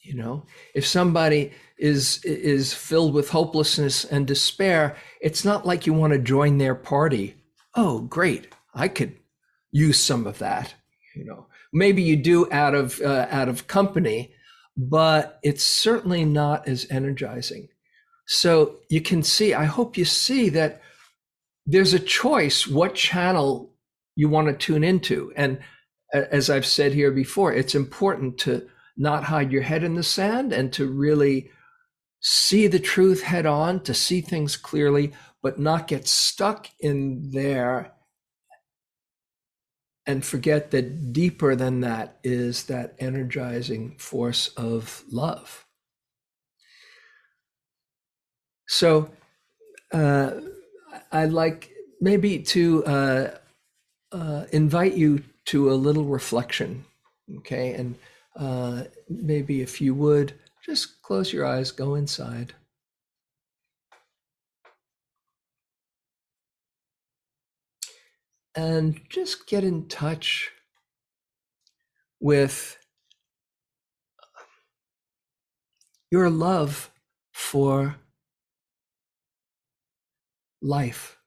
You 0.00 0.14
know 0.14 0.46
if 0.74 0.86
somebody 0.86 1.52
is 1.76 2.24
is 2.24 2.72
filled 2.72 3.12
with 3.12 3.30
hopelessness 3.30 4.04
and 4.04 4.26
despair 4.26 4.96
it's 5.20 5.44
not 5.44 5.66
like 5.66 5.86
you 5.86 5.92
want 5.92 6.12
to 6.12 6.18
join 6.18 6.58
their 6.58 6.74
party. 6.74 7.36
Oh 7.74 8.00
great 8.00 8.48
i 8.74 8.88
could 8.88 9.16
use 9.72 9.98
some 10.00 10.26
of 10.26 10.38
that 10.38 10.74
you 11.14 11.24
know. 11.24 11.46
Maybe 11.76 12.02
you 12.02 12.16
do 12.16 12.50
out 12.52 12.74
of 12.74 13.00
uh, 13.00 13.26
out 13.30 13.48
of 13.48 13.66
company 13.66 14.32
but 14.76 15.38
it's 15.42 15.64
certainly 15.64 16.24
not 16.24 16.68
as 16.68 16.86
energizing. 16.90 17.68
So 18.26 18.76
you 18.88 19.00
can 19.00 19.22
see 19.22 19.54
i 19.54 19.64
hope 19.64 19.96
you 19.96 20.04
see 20.04 20.50
that 20.50 20.82
there's 21.66 21.94
a 21.94 21.98
choice 21.98 22.66
what 22.66 22.94
channel 22.94 23.72
you 24.16 24.28
want 24.28 24.48
to 24.48 24.54
tune 24.54 24.84
into. 24.84 25.32
And 25.36 25.58
as 26.12 26.50
I've 26.50 26.66
said 26.66 26.92
here 26.92 27.10
before, 27.10 27.52
it's 27.52 27.74
important 27.74 28.38
to 28.38 28.68
not 28.96 29.24
hide 29.24 29.50
your 29.50 29.62
head 29.62 29.82
in 29.82 29.94
the 29.94 30.02
sand 30.02 30.52
and 30.52 30.72
to 30.74 30.86
really 30.86 31.50
see 32.20 32.66
the 32.66 32.78
truth 32.78 33.22
head 33.22 33.46
on, 33.46 33.80
to 33.80 33.92
see 33.94 34.20
things 34.20 34.56
clearly, 34.56 35.12
but 35.42 35.58
not 35.58 35.88
get 35.88 36.06
stuck 36.06 36.68
in 36.80 37.30
there 37.32 37.92
and 40.06 40.24
forget 40.24 40.70
that 40.70 41.12
deeper 41.12 41.56
than 41.56 41.80
that 41.80 42.18
is 42.22 42.64
that 42.64 42.94
energizing 42.98 43.96
force 43.98 44.48
of 44.48 45.02
love. 45.10 45.66
So, 48.66 49.10
uh, 49.92 50.32
I'd 51.12 51.32
like 51.32 51.70
maybe 52.00 52.38
to 52.38 52.84
uh, 52.84 53.38
uh, 54.12 54.44
invite 54.52 54.94
you 54.94 55.22
to 55.46 55.70
a 55.70 55.74
little 55.74 56.04
reflection, 56.04 56.84
okay? 57.38 57.74
And 57.74 57.96
uh, 58.36 58.84
maybe 59.08 59.60
if 59.60 59.80
you 59.80 59.94
would, 59.94 60.34
just 60.64 61.02
close 61.02 61.32
your 61.32 61.46
eyes, 61.46 61.70
go 61.70 61.94
inside. 61.94 62.54
And 68.56 69.00
just 69.08 69.46
get 69.48 69.64
in 69.64 69.88
touch 69.88 70.50
with 72.20 72.78
your 76.10 76.30
love 76.30 76.90
for 77.32 77.96
life 80.64 81.18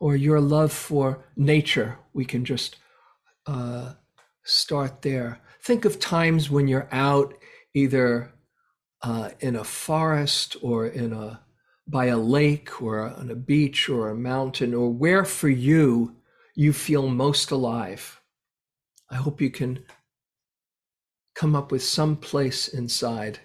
or 0.00 0.16
your 0.16 0.40
love 0.40 0.72
for 0.72 1.24
nature. 1.36 1.98
We 2.12 2.24
can 2.24 2.44
just 2.44 2.76
uh, 3.46 3.94
start 4.44 5.02
there. 5.02 5.40
Think 5.62 5.84
of 5.84 5.98
times 5.98 6.48
when 6.48 6.68
you're 6.68 6.88
out 6.92 7.34
either 7.74 8.32
uh, 9.02 9.30
in 9.40 9.56
a 9.56 9.64
forest 9.64 10.56
or 10.62 10.86
in 10.86 11.12
a 11.12 11.40
by 11.86 12.06
a 12.06 12.18
lake 12.18 12.82
or 12.82 13.00
on 13.00 13.30
a 13.30 13.34
beach 13.34 13.88
or 13.88 14.10
a 14.10 14.14
mountain 14.14 14.74
or 14.74 14.90
where 14.90 15.24
for 15.24 15.48
you 15.48 16.14
you 16.54 16.72
feel 16.72 17.08
most 17.08 17.50
alive. 17.50 18.20
I 19.10 19.16
hope 19.16 19.40
you 19.40 19.50
can 19.50 19.84
come 21.34 21.56
up 21.56 21.72
with 21.72 21.82
some 21.82 22.16
place 22.16 22.68
inside. 22.68 23.38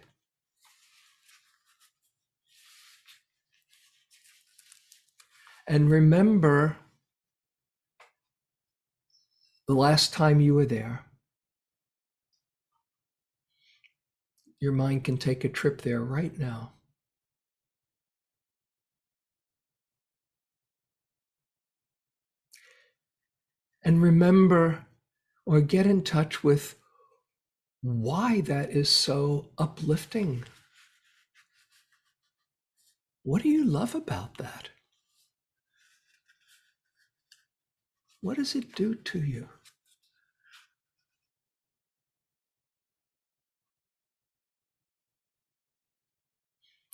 And 5.67 5.89
remember 5.89 6.77
the 9.67 9.73
last 9.73 10.13
time 10.13 10.41
you 10.41 10.55
were 10.55 10.65
there. 10.65 11.05
Your 14.59 14.73
mind 14.73 15.03
can 15.03 15.17
take 15.17 15.43
a 15.43 15.49
trip 15.49 15.81
there 15.81 16.01
right 16.01 16.37
now. 16.37 16.73
And 23.83 24.01
remember 24.01 24.85
or 25.45 25.59
get 25.59 25.85
in 25.85 26.03
touch 26.03 26.43
with 26.43 26.75
why 27.81 28.39
that 28.41 28.69
is 28.69 28.87
so 28.89 29.49
uplifting. 29.57 30.45
What 33.23 33.43
do 33.43 33.49
you 33.49 33.65
love 33.65 33.93
about 33.93 34.37
that? 34.37 34.69
What 38.23 38.37
does 38.37 38.55
it 38.55 38.73
do 38.73 38.95
to 38.95 39.19
you? 39.19 39.49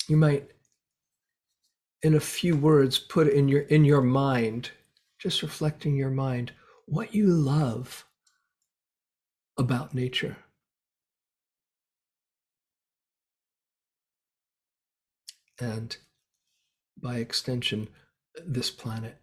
You 0.07 0.17
might, 0.17 0.49
in 2.01 2.15
a 2.15 2.19
few 2.19 2.57
words, 2.57 2.97
put 2.97 3.27
in 3.27 3.47
your 3.47 3.61
in 3.61 3.85
your 3.85 4.01
mind, 4.01 4.71
just 5.19 5.43
reflecting 5.43 5.95
your 5.95 6.09
mind, 6.09 6.51
what 6.87 7.13
you 7.13 7.27
love 7.27 8.05
about 9.55 9.93
nature. 9.93 10.35
And 15.59 15.95
by 16.99 17.17
extension, 17.17 17.89
this 18.43 18.71
planet. 18.71 19.17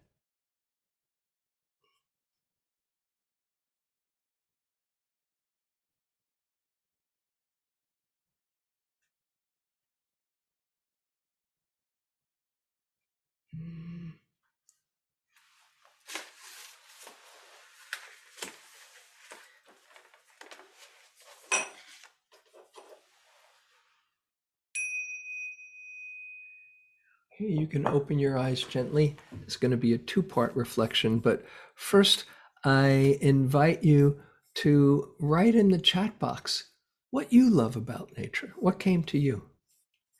You 27.39 27.67
can 27.67 27.85
open 27.85 28.17
your 28.17 28.37
eyes 28.37 28.63
gently. 28.63 29.15
It's 29.43 29.57
going 29.57 29.71
to 29.71 29.77
be 29.77 29.93
a 29.93 29.97
two 29.97 30.23
part 30.23 30.55
reflection, 30.55 31.19
but 31.19 31.45
first, 31.75 32.25
I 32.63 33.17
invite 33.21 33.83
you 33.83 34.19
to 34.55 35.13
write 35.19 35.53
in 35.53 35.69
the 35.69 35.77
chat 35.77 36.17
box 36.17 36.71
what 37.11 37.31
you 37.31 37.49
love 37.49 37.75
about 37.75 38.17
nature. 38.17 38.53
What 38.57 38.79
came 38.79 39.03
to 39.03 39.19
you 39.19 39.43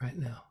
right 0.01 0.17
now? 0.17 0.46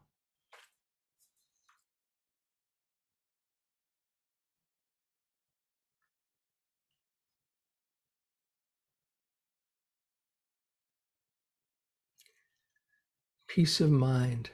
Peace 13.57 13.81
of 13.81 13.91
mind. 13.91 14.51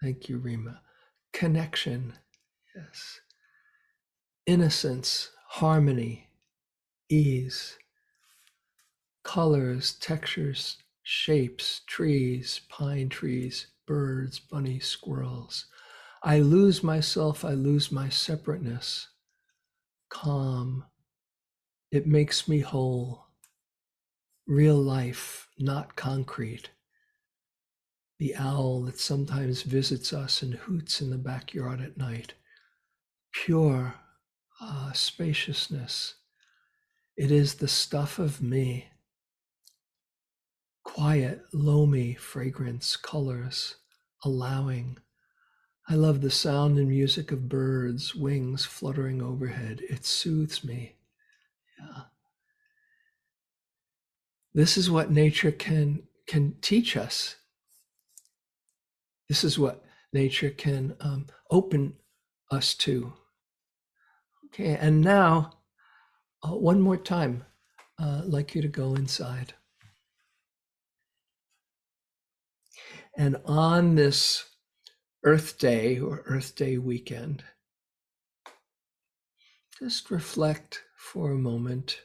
Thank 0.00 0.28
you, 0.28 0.38
Rima 0.38 0.80
connection, 1.32 2.12
yes, 2.72 3.18
innocence, 4.46 5.30
harmony, 5.48 6.28
ease, 7.08 7.76
colors, 9.24 9.94
textures, 9.94 10.76
shapes, 11.02 11.80
trees, 11.88 12.60
pine 12.68 13.08
trees, 13.08 13.66
birds, 13.88 14.38
bunny, 14.38 14.78
squirrels. 14.78 15.66
I 16.22 16.38
lose 16.38 16.84
myself, 16.84 17.44
I 17.44 17.54
lose 17.54 17.90
my 17.90 18.08
separateness. 18.08 19.08
Calm. 20.10 20.84
It 21.90 22.06
makes 22.06 22.46
me 22.46 22.60
whole. 22.60 23.26
Real 24.46 24.80
life, 24.80 25.48
not 25.58 25.96
concrete 25.96 26.70
the 28.20 28.36
owl 28.36 28.82
that 28.82 29.00
sometimes 29.00 29.62
visits 29.62 30.12
us 30.12 30.42
and 30.42 30.52
hoots 30.52 31.00
in 31.00 31.08
the 31.08 31.16
backyard 31.16 31.80
at 31.80 31.96
night. 31.96 32.34
Pure 33.32 33.94
uh, 34.60 34.92
spaciousness. 34.92 36.16
It 37.16 37.30
is 37.30 37.54
the 37.54 37.66
stuff 37.66 38.18
of 38.18 38.42
me. 38.42 38.88
Quiet, 40.84 41.40
loamy 41.54 42.12
fragrance, 42.12 42.94
colors, 42.94 43.76
allowing. 44.22 44.98
I 45.88 45.94
love 45.94 46.20
the 46.20 46.30
sound 46.30 46.76
and 46.76 46.88
music 46.88 47.32
of 47.32 47.48
birds, 47.48 48.14
wings 48.14 48.66
fluttering 48.66 49.22
overhead. 49.22 49.80
It 49.88 50.04
soothes 50.04 50.62
me. 50.62 50.96
Yeah. 51.78 52.02
This 54.52 54.76
is 54.76 54.90
what 54.90 55.10
nature 55.10 55.52
can 55.52 56.02
can 56.26 56.56
teach 56.60 56.98
us 56.98 57.36
this 59.30 59.44
is 59.44 59.60
what 59.60 59.84
nature 60.12 60.50
can 60.50 60.96
um, 60.98 61.24
open 61.52 61.94
us 62.50 62.74
to. 62.74 63.12
Okay, 64.46 64.74
and 64.74 65.00
now, 65.00 65.52
uh, 66.42 66.56
one 66.56 66.80
more 66.80 66.96
time, 66.96 67.44
uh, 68.02 68.22
I'd 68.24 68.28
like 68.28 68.56
you 68.56 68.62
to 68.62 68.66
go 68.66 68.96
inside. 68.96 69.54
And 73.16 73.36
on 73.46 73.94
this 73.94 74.46
Earth 75.22 75.58
Day 75.58 76.00
or 76.00 76.24
Earth 76.26 76.56
Day 76.56 76.78
weekend, 76.78 77.44
just 79.78 80.10
reflect 80.10 80.82
for 80.96 81.30
a 81.30 81.38
moment. 81.38 82.00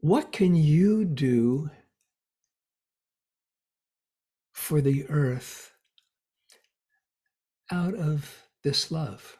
What 0.00 0.32
can 0.32 0.56
you 0.56 1.04
do 1.04 1.70
for 4.64 4.80
the 4.80 5.04
earth 5.10 5.72
out 7.70 7.94
of 7.94 8.44
this 8.62 8.90
love. 8.90 9.36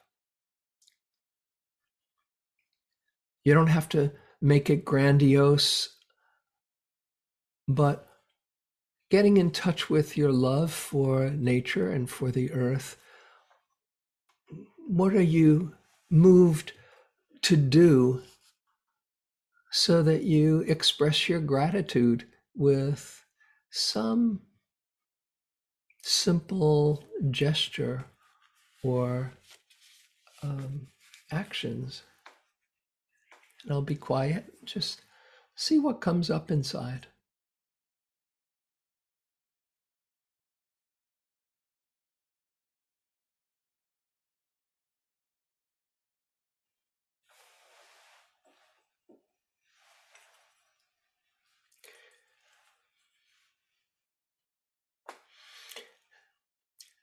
You 3.43 3.55
don't 3.55 3.68
have 3.68 3.89
to 3.91 4.12
make 4.43 4.68
it 4.68 4.85
grandiose, 4.85 5.97
but 7.66 8.07
getting 9.11 9.39
in 9.39 9.51
touch 9.51 9.89
with 9.89 10.18
your 10.18 10.31
love 10.31 10.70
for 10.70 11.31
nature 11.31 11.91
and 11.91 12.11
for 12.11 12.31
the 12.31 12.53
earth, 12.53 12.99
what 14.87 15.14
are 15.14 15.22
you 15.22 15.72
moved 16.11 16.72
to 17.41 17.57
do 17.57 18.20
so 19.72 20.03
that 20.03 20.22
you 20.22 20.61
express 20.68 21.31
your 21.31 21.41
gratitude 21.41 22.27
with 22.55 23.25
some 23.70 24.43
simple 26.07 27.03
gesture 27.31 28.05
or 28.83 29.33
um, 30.43 30.87
actions. 31.33 32.03
And 33.63 33.73
I'll 33.73 33.81
be 33.81 33.95
quiet, 33.97 34.53
just 34.67 35.01
see 35.57 35.79
what 35.79 36.03
comes 36.03 36.31
up 36.31 36.51
inside. 36.51 37.07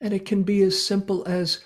And 0.01 0.13
it 0.13 0.25
can 0.25 0.43
be 0.43 0.63
as 0.63 0.83
simple 0.83 1.23
as 1.27 1.59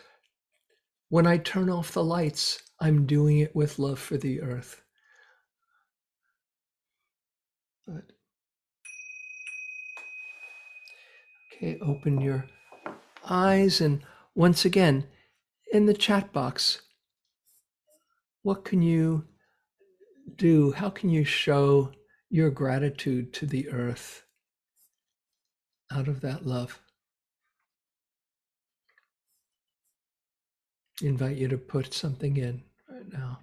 when 1.10 1.26
I 1.26 1.38
turn 1.38 1.70
off 1.70 1.94
the 1.94 2.04
lights, 2.04 2.62
I'm 2.80 3.06
doing 3.06 3.40
it 3.40 3.56
with 3.56 3.80
love 3.80 4.00
for 4.00 4.18
the 4.18 4.42
earth. 4.42 4.82
But 7.88 8.04
okay, 11.54 11.80
open 11.82 12.20
your 12.20 12.46
eyes 13.30 13.80
and 13.80 14.02
once 14.34 14.66
again 14.66 15.08
in 15.72 15.86
the 15.86 15.94
chat 15.94 16.34
box, 16.34 16.82
what 18.42 18.66
can 18.66 18.82
you 18.82 19.26
do? 20.36 20.72
How 20.74 20.90
can 20.90 21.10
you 21.10 21.24
show 21.24 21.92
your 22.30 22.50
gratitude 22.50 23.34
to 23.34 23.46
the 23.46 23.70
earth 23.70 24.24
out 25.92 26.08
of 26.08 26.22
that 26.22 26.46
love? 26.46 26.80
Invite 31.02 31.38
you 31.38 31.48
to 31.48 31.58
put 31.58 31.94
something 31.94 32.38
in 32.38 32.64
right 32.90 33.12
now. 33.12 33.40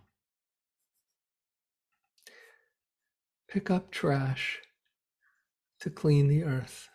Pick 3.48 3.70
up 3.70 3.90
trash 3.90 4.58
to 5.80 5.90
clean 5.90 6.28
the 6.28 6.44
earth. 6.44 6.88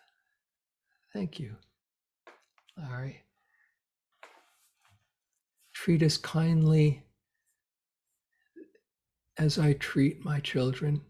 Thank 1.12 1.38
you, 1.38 1.56
Larry. 2.76 3.22
Treat 5.74 6.02
us 6.02 6.16
kindly 6.16 7.04
as 9.38 9.58
I 9.58 9.74
treat 9.74 10.24
my 10.24 10.40
children. 10.40 11.00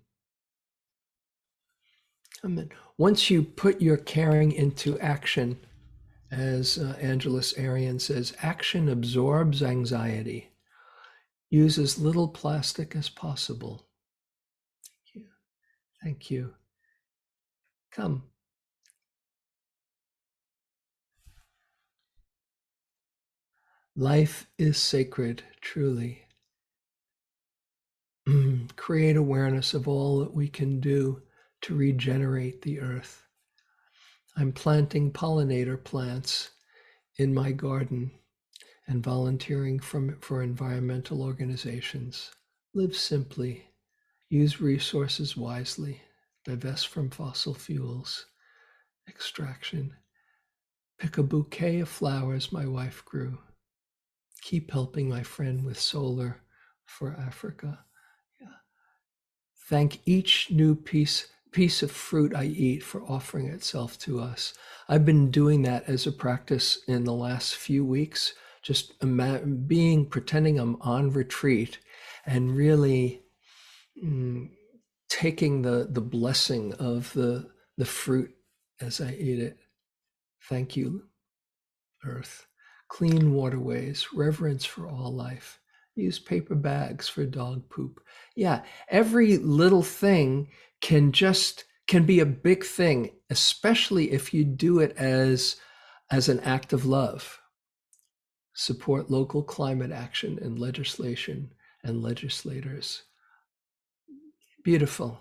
Amen. 2.44 2.68
Once 2.98 3.30
you 3.30 3.42
put 3.42 3.80
your 3.80 3.96
caring 3.96 4.52
into 4.52 4.98
action, 5.00 5.58
as 6.30 6.78
uh, 6.78 6.96
Angeles 7.00 7.54
Arrien 7.54 8.00
says, 8.00 8.34
action 8.42 8.88
absorbs 8.88 9.62
anxiety. 9.62 10.50
Use 11.50 11.78
as 11.78 11.98
little 11.98 12.28
plastic 12.28 12.94
as 12.94 13.08
possible. 13.08 13.86
Thank 14.84 15.14
you. 15.14 15.26
Thank 16.02 16.30
you. 16.30 16.54
Come. 17.90 18.24
Life 23.96 24.46
is 24.58 24.76
sacred, 24.78 25.42
truly. 25.60 26.22
Create 28.76 29.16
awareness 29.16 29.74
of 29.74 29.88
all 29.88 30.20
that 30.20 30.34
we 30.34 30.48
can 30.48 30.78
do 30.80 31.22
to 31.62 31.74
regenerate 31.74 32.62
the 32.62 32.78
earth. 32.80 33.27
I'm 34.38 34.52
planting 34.52 35.10
pollinator 35.10 35.82
plants 35.82 36.50
in 37.16 37.34
my 37.34 37.50
garden 37.50 38.12
and 38.86 39.02
volunteering 39.02 39.80
from, 39.80 40.16
for 40.20 40.44
environmental 40.44 41.22
organizations. 41.22 42.30
Live 42.72 42.94
simply, 42.94 43.64
use 44.28 44.60
resources 44.60 45.36
wisely, 45.36 46.02
divest 46.44 46.86
from 46.86 47.10
fossil 47.10 47.52
fuels, 47.52 48.26
extraction. 49.08 49.92
Pick 51.00 51.18
a 51.18 51.24
bouquet 51.24 51.80
of 51.80 51.88
flowers 51.88 52.52
my 52.52 52.64
wife 52.64 53.04
grew. 53.04 53.38
Keep 54.42 54.70
helping 54.70 55.08
my 55.08 55.24
friend 55.24 55.64
with 55.64 55.80
solar 55.80 56.36
for 56.86 57.16
Africa. 57.18 57.80
Yeah. 58.40 58.46
Thank 59.68 59.98
each 60.06 60.48
new 60.52 60.76
piece 60.76 61.26
piece 61.58 61.82
of 61.82 61.90
fruit 61.90 62.32
I 62.36 62.44
eat 62.44 62.84
for 62.84 63.02
offering 63.02 63.48
itself 63.48 63.98
to 64.02 64.20
us. 64.20 64.54
I've 64.88 65.04
been 65.04 65.32
doing 65.32 65.62
that 65.62 65.88
as 65.88 66.06
a 66.06 66.12
practice 66.12 66.78
in 66.86 67.02
the 67.02 67.12
last 67.12 67.56
few 67.56 67.84
weeks, 67.84 68.32
just 68.62 68.94
being 69.66 70.06
pretending 70.06 70.60
I'm 70.60 70.80
on 70.82 71.10
retreat 71.10 71.80
and 72.24 72.54
really 72.56 73.22
mm, 74.00 74.50
taking 75.08 75.62
the 75.62 75.88
the 75.90 76.00
blessing 76.00 76.74
of 76.74 77.12
the 77.14 77.50
the 77.76 77.84
fruit 77.84 78.30
as 78.80 79.00
I 79.00 79.14
eat 79.14 79.40
it. 79.40 79.58
Thank 80.48 80.76
you, 80.76 81.08
earth. 82.04 82.46
Clean 82.86 83.34
waterways, 83.34 84.06
reverence 84.14 84.64
for 84.64 84.88
all 84.88 85.12
life. 85.12 85.58
Use 85.96 86.20
paper 86.20 86.54
bags 86.54 87.08
for 87.08 87.26
dog 87.26 87.68
poop. 87.68 88.00
Yeah, 88.36 88.62
every 88.88 89.38
little 89.38 89.82
thing 89.82 90.50
can 90.80 91.12
just 91.12 91.64
can 91.86 92.04
be 92.04 92.20
a 92.20 92.26
big 92.26 92.64
thing 92.64 93.10
especially 93.30 94.12
if 94.12 94.32
you 94.32 94.44
do 94.44 94.78
it 94.78 94.96
as 94.96 95.56
as 96.10 96.28
an 96.28 96.40
act 96.40 96.72
of 96.72 96.86
love. 96.86 97.40
Support 98.54 99.10
local 99.10 99.42
climate 99.42 99.92
action 99.92 100.38
and 100.40 100.58
legislation 100.58 101.52
and 101.84 102.02
legislators. 102.02 103.02
Beautiful. 104.64 105.20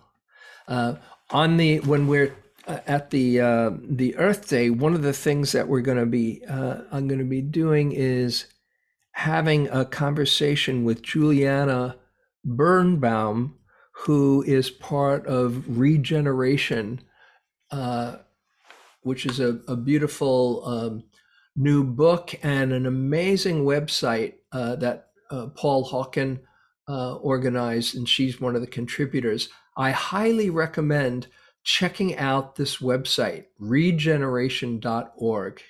Uh, 0.67 0.95
on 1.29 1.57
the 1.57 1.79
when 1.81 2.07
we're 2.07 2.35
uh, 2.67 2.79
at 2.87 3.09
the 3.11 3.39
uh, 3.39 3.71
the 3.81 4.15
earth 4.17 4.49
day 4.49 4.69
one 4.69 4.93
of 4.93 5.01
the 5.01 5.13
things 5.13 5.51
that 5.51 5.67
we're 5.67 5.81
going 5.81 5.97
to 5.97 6.05
be 6.05 6.43
uh, 6.49 6.81
i'm 6.91 7.07
going 7.07 7.19
to 7.19 7.25
be 7.25 7.41
doing 7.41 7.91
is 7.91 8.45
having 9.11 9.67
a 9.69 9.85
conversation 9.85 10.83
with 10.83 11.01
juliana 11.01 11.95
birnbaum 12.43 13.55
who 13.99 14.43
is 14.43 14.69
part 14.69 15.25
of 15.25 15.77
Regeneration, 15.77 17.01
uh, 17.71 18.17
which 19.01 19.25
is 19.25 19.39
a, 19.39 19.59
a 19.67 19.75
beautiful 19.75 20.63
um, 20.65 21.03
new 21.55 21.83
book 21.83 22.35
and 22.43 22.71
an 22.71 22.85
amazing 22.85 23.65
website 23.65 24.35
uh, 24.51 24.75
that 24.75 25.07
uh, 25.31 25.47
Paul 25.47 25.89
Hawken 25.89 26.39
uh, 26.87 27.15
organized, 27.15 27.95
and 27.95 28.07
she's 28.07 28.39
one 28.39 28.55
of 28.55 28.61
the 28.61 28.67
contributors. 28.67 29.49
I 29.75 29.89
highly 29.91 30.51
recommend 30.51 31.27
checking 31.63 32.15
out 32.17 32.55
this 32.55 32.77
website, 32.77 33.45
regeneration.org. 33.59 35.61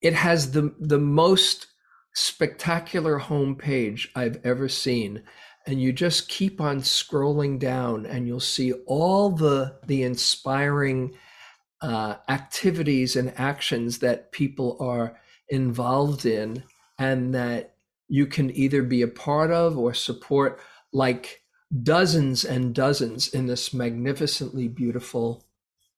It 0.00 0.14
has 0.14 0.52
the, 0.52 0.74
the 0.80 0.98
most 0.98 1.66
spectacular 2.14 3.20
homepage 3.20 4.08
I've 4.16 4.40
ever 4.42 4.68
seen 4.68 5.22
and 5.68 5.82
you 5.82 5.92
just 5.92 6.30
keep 6.30 6.62
on 6.62 6.80
scrolling 6.80 7.58
down 7.58 8.06
and 8.06 8.26
you'll 8.26 8.40
see 8.40 8.72
all 8.86 9.30
the 9.30 9.76
the 9.86 10.02
inspiring 10.02 11.14
uh, 11.82 12.14
activities 12.26 13.16
and 13.16 13.38
actions 13.38 13.98
that 13.98 14.32
people 14.32 14.78
are 14.80 15.20
involved 15.50 16.24
in 16.24 16.64
and 16.98 17.34
that 17.34 17.74
you 18.08 18.26
can 18.26 18.50
either 18.56 18.82
be 18.82 19.02
a 19.02 19.08
part 19.08 19.50
of 19.50 19.76
or 19.76 19.92
support 19.92 20.58
like 20.90 21.42
dozens 21.82 22.46
and 22.46 22.74
dozens 22.74 23.28
in 23.28 23.46
this 23.46 23.74
magnificently 23.74 24.68
beautiful 24.68 25.44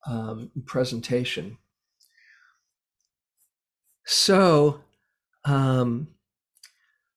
um, 0.04 0.50
presentation. 0.66 1.58
So 4.04 4.80
um, 5.44 6.08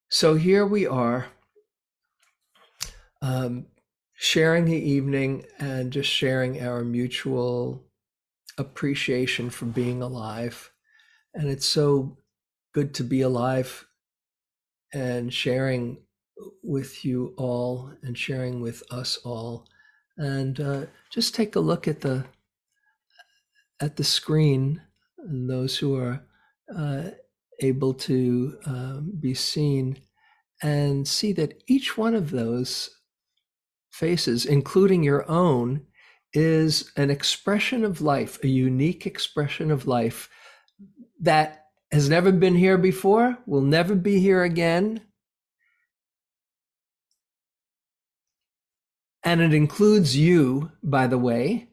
so 0.07 0.35
here 0.35 0.67
we 0.67 0.85
are 0.85 1.32
um, 3.23 3.65
sharing 4.13 4.65
the 4.65 4.77
evening 4.77 5.45
and 5.57 5.91
just 5.91 6.09
sharing 6.09 6.61
our 6.61 6.83
mutual 6.83 7.83
appreciation 8.57 9.49
for 9.49 9.65
being 9.65 10.01
alive. 10.01 10.71
And 11.33 11.49
it's 11.49 11.67
so 11.67 12.17
good 12.73 12.93
to 12.95 13.03
be 13.03 13.21
alive 13.21 13.87
and 14.93 15.33
sharing 15.33 16.03
with 16.61 17.05
you 17.05 17.33
all 17.37 17.91
and 18.03 18.17
sharing 18.17 18.61
with 18.61 18.83
us 18.91 19.17
all. 19.23 19.67
And 20.17 20.59
uh, 20.59 20.85
just 21.09 21.33
take 21.33 21.55
a 21.55 21.61
look 21.61 21.87
at 21.87 22.01
the 22.01 22.25
at 23.79 23.95
the 23.95 24.03
screen 24.03 24.81
and 25.17 25.49
those 25.49 25.77
who 25.77 25.97
are 25.97 26.23
uh, 26.77 27.03
able 27.59 27.93
to 27.93 28.57
um, 28.65 29.13
be 29.19 29.33
seen 29.33 29.97
and 30.61 31.07
see 31.07 31.33
that 31.33 31.63
each 31.67 31.97
one 31.97 32.13
of 32.13 32.31
those 32.31 32.89
faces, 33.93 34.43
including 34.45 35.03
your 35.03 35.29
own, 35.29 35.85
is 36.33 36.91
an 36.97 37.11
expression 37.11 37.85
of 37.85 38.01
life, 38.01 38.43
a 38.43 38.47
unique 38.47 39.05
expression 39.05 39.69
of 39.69 39.85
life 39.85 40.29
that 41.21 41.67
has 41.91 42.09
never 42.09 42.31
been 42.31 42.55
here 42.55 42.79
before, 42.79 43.37
will 43.45 43.61
never 43.61 43.93
be 43.93 44.19
here 44.19 44.41
again. 44.41 44.99
And 49.23 49.41
it 49.41 49.53
includes 49.53 50.17
you, 50.17 50.71
by 50.81 51.05
the 51.05 51.19
way. 51.19 51.69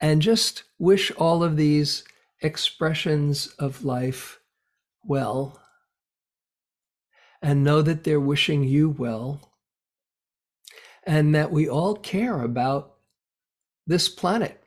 And 0.00 0.20
just 0.20 0.64
wish 0.76 1.12
all 1.12 1.44
of 1.44 1.56
these 1.56 2.02
expressions 2.42 3.46
of 3.60 3.84
life 3.84 4.40
well. 5.04 5.62
And 7.40 7.62
know 7.62 7.80
that 7.80 8.02
they're 8.02 8.18
wishing 8.18 8.64
you 8.64 8.90
well 8.90 9.53
and 11.06 11.34
that 11.34 11.50
we 11.50 11.68
all 11.68 11.94
care 11.94 12.42
about 12.42 12.94
this 13.86 14.08
planet 14.08 14.62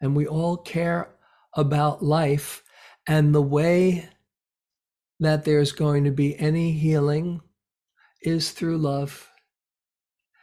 and 0.00 0.14
we 0.14 0.26
all 0.26 0.56
care 0.56 1.08
about 1.54 2.02
life 2.02 2.62
and 3.06 3.34
the 3.34 3.42
way 3.42 4.08
that 5.20 5.44
there's 5.44 5.72
going 5.72 6.04
to 6.04 6.10
be 6.10 6.38
any 6.38 6.72
healing 6.72 7.40
is 8.22 8.50
through 8.50 8.78
love 8.78 9.28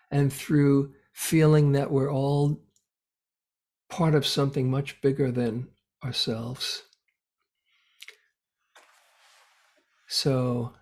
and 0.09 0.31
through 0.31 0.93
feeling 1.13 1.71
that 1.71 1.91
we're 1.91 2.11
all 2.11 2.61
part 3.89 4.15
of 4.15 4.25
something 4.25 4.69
much 4.69 5.01
bigger 5.01 5.31
than 5.31 5.67
ourselves. 6.03 6.83
So 10.07 10.73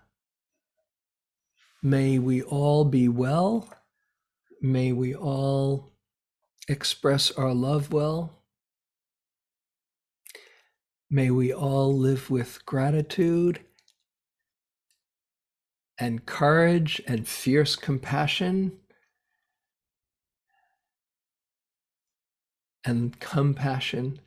may 1.82 2.18
we 2.18 2.42
all 2.42 2.84
be 2.84 3.08
well 3.08 3.68
May 4.60 4.92
we 4.92 5.14
all 5.14 5.92
express 6.68 7.30
our 7.30 7.54
love 7.54 7.92
well. 7.92 8.42
May 11.08 11.30
we 11.30 11.52
all 11.52 11.96
live 11.96 12.30
with 12.30 12.64
gratitude 12.66 13.60
and 15.98 16.26
courage 16.26 17.00
and 17.06 17.26
fierce 17.26 17.74
compassion 17.74 18.72
and 22.84 23.18
compassion. 23.18 24.20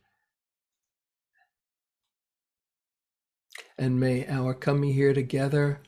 And 3.78 4.00
may 4.00 4.28
our 4.28 4.54
coming 4.54 4.94
here 4.94 5.14
together 5.14 5.82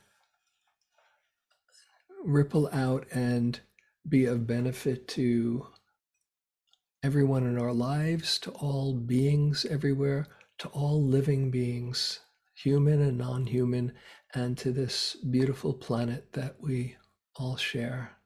ripple 2.23 2.69
out 2.71 3.05
and 3.11 3.59
be 4.07 4.25
of 4.25 4.47
benefit 4.47 5.07
to 5.09 5.67
everyone 7.03 7.45
in 7.45 7.57
our 7.57 7.73
lives, 7.73 8.39
to 8.39 8.51
all 8.51 8.93
beings 8.93 9.65
everywhere, 9.69 10.27
to 10.59 10.67
all 10.69 11.03
living 11.03 11.51
beings, 11.51 12.19
human 12.55 13.01
and 13.01 13.17
non 13.17 13.45
human, 13.45 13.93
and 14.33 14.57
to 14.57 14.71
this 14.71 15.15
beautiful 15.29 15.73
planet 15.73 16.31
that 16.33 16.55
we 16.59 16.95
all 17.35 17.57
share. 17.57 18.17